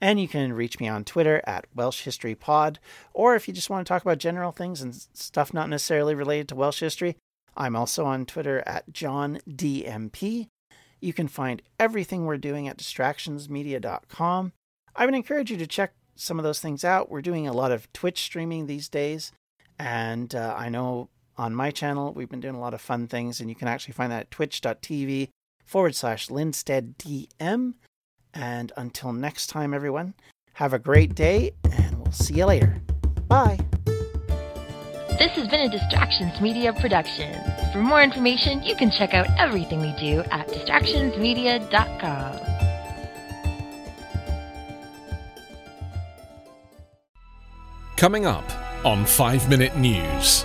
And 0.00 0.20
you 0.20 0.26
can 0.26 0.52
reach 0.52 0.80
me 0.80 0.88
on 0.88 1.04
Twitter 1.04 1.40
at 1.46 1.66
Welsh 1.74 2.02
History 2.02 2.34
Pod. 2.34 2.78
Or 3.14 3.34
if 3.34 3.46
you 3.46 3.54
just 3.54 3.70
want 3.70 3.86
to 3.86 3.88
talk 3.88 4.02
about 4.02 4.18
general 4.18 4.52
things 4.52 4.82
and 4.82 4.94
stuff 4.94 5.54
not 5.54 5.68
necessarily 5.68 6.14
related 6.14 6.48
to 6.48 6.56
Welsh 6.56 6.80
history, 6.80 7.16
I'm 7.56 7.76
also 7.76 8.04
on 8.04 8.26
Twitter 8.26 8.62
at 8.66 8.92
John 8.92 9.40
DMP. 9.48 10.48
You 11.00 11.12
can 11.12 11.28
find 11.28 11.62
everything 11.78 12.24
we're 12.24 12.36
doing 12.36 12.68
at 12.68 12.78
distractionsmedia.com. 12.78 14.52
I 14.96 15.04
would 15.06 15.14
encourage 15.14 15.50
you 15.50 15.56
to 15.56 15.66
check 15.66 15.92
some 16.16 16.38
of 16.38 16.44
those 16.44 16.60
things 16.60 16.84
out. 16.84 17.10
We're 17.10 17.22
doing 17.22 17.46
a 17.46 17.52
lot 17.52 17.72
of 17.72 17.90
Twitch 17.92 18.22
streaming 18.22 18.66
these 18.66 18.88
days. 18.88 19.32
And 19.78 20.34
uh, 20.34 20.54
I 20.58 20.68
know 20.68 21.08
on 21.40 21.54
my 21.54 21.70
channel. 21.70 22.12
We've 22.12 22.28
been 22.28 22.40
doing 22.40 22.54
a 22.54 22.60
lot 22.60 22.74
of 22.74 22.82
fun 22.82 23.06
things, 23.06 23.40
and 23.40 23.48
you 23.48 23.56
can 23.56 23.66
actually 23.66 23.94
find 23.94 24.12
that 24.12 24.20
at 24.20 24.30
twitch.tv 24.30 25.30
forward 25.64 25.94
slash 25.94 26.28
LindsteadDM. 26.28 27.74
And 28.34 28.72
until 28.76 29.14
next 29.14 29.46
time, 29.46 29.72
everyone, 29.72 30.12
have 30.52 30.74
a 30.74 30.78
great 30.78 31.14
day, 31.14 31.52
and 31.64 31.98
we'll 31.98 32.12
see 32.12 32.34
you 32.34 32.44
later. 32.44 32.76
Bye. 33.26 33.58
This 35.18 35.32
has 35.32 35.48
been 35.48 35.60
a 35.60 35.68
Distractions 35.70 36.38
Media 36.42 36.74
production. 36.74 37.34
For 37.72 37.78
more 37.78 38.02
information, 38.02 38.62
you 38.62 38.76
can 38.76 38.90
check 38.90 39.14
out 39.14 39.26
everything 39.38 39.80
we 39.80 39.94
do 39.98 40.20
at 40.30 40.46
distractionsmedia.com. 40.48 42.38
Coming 47.96 48.26
up 48.26 48.44
on 48.84 49.06
5 49.06 49.48
Minute 49.48 49.76
News. 49.76 50.44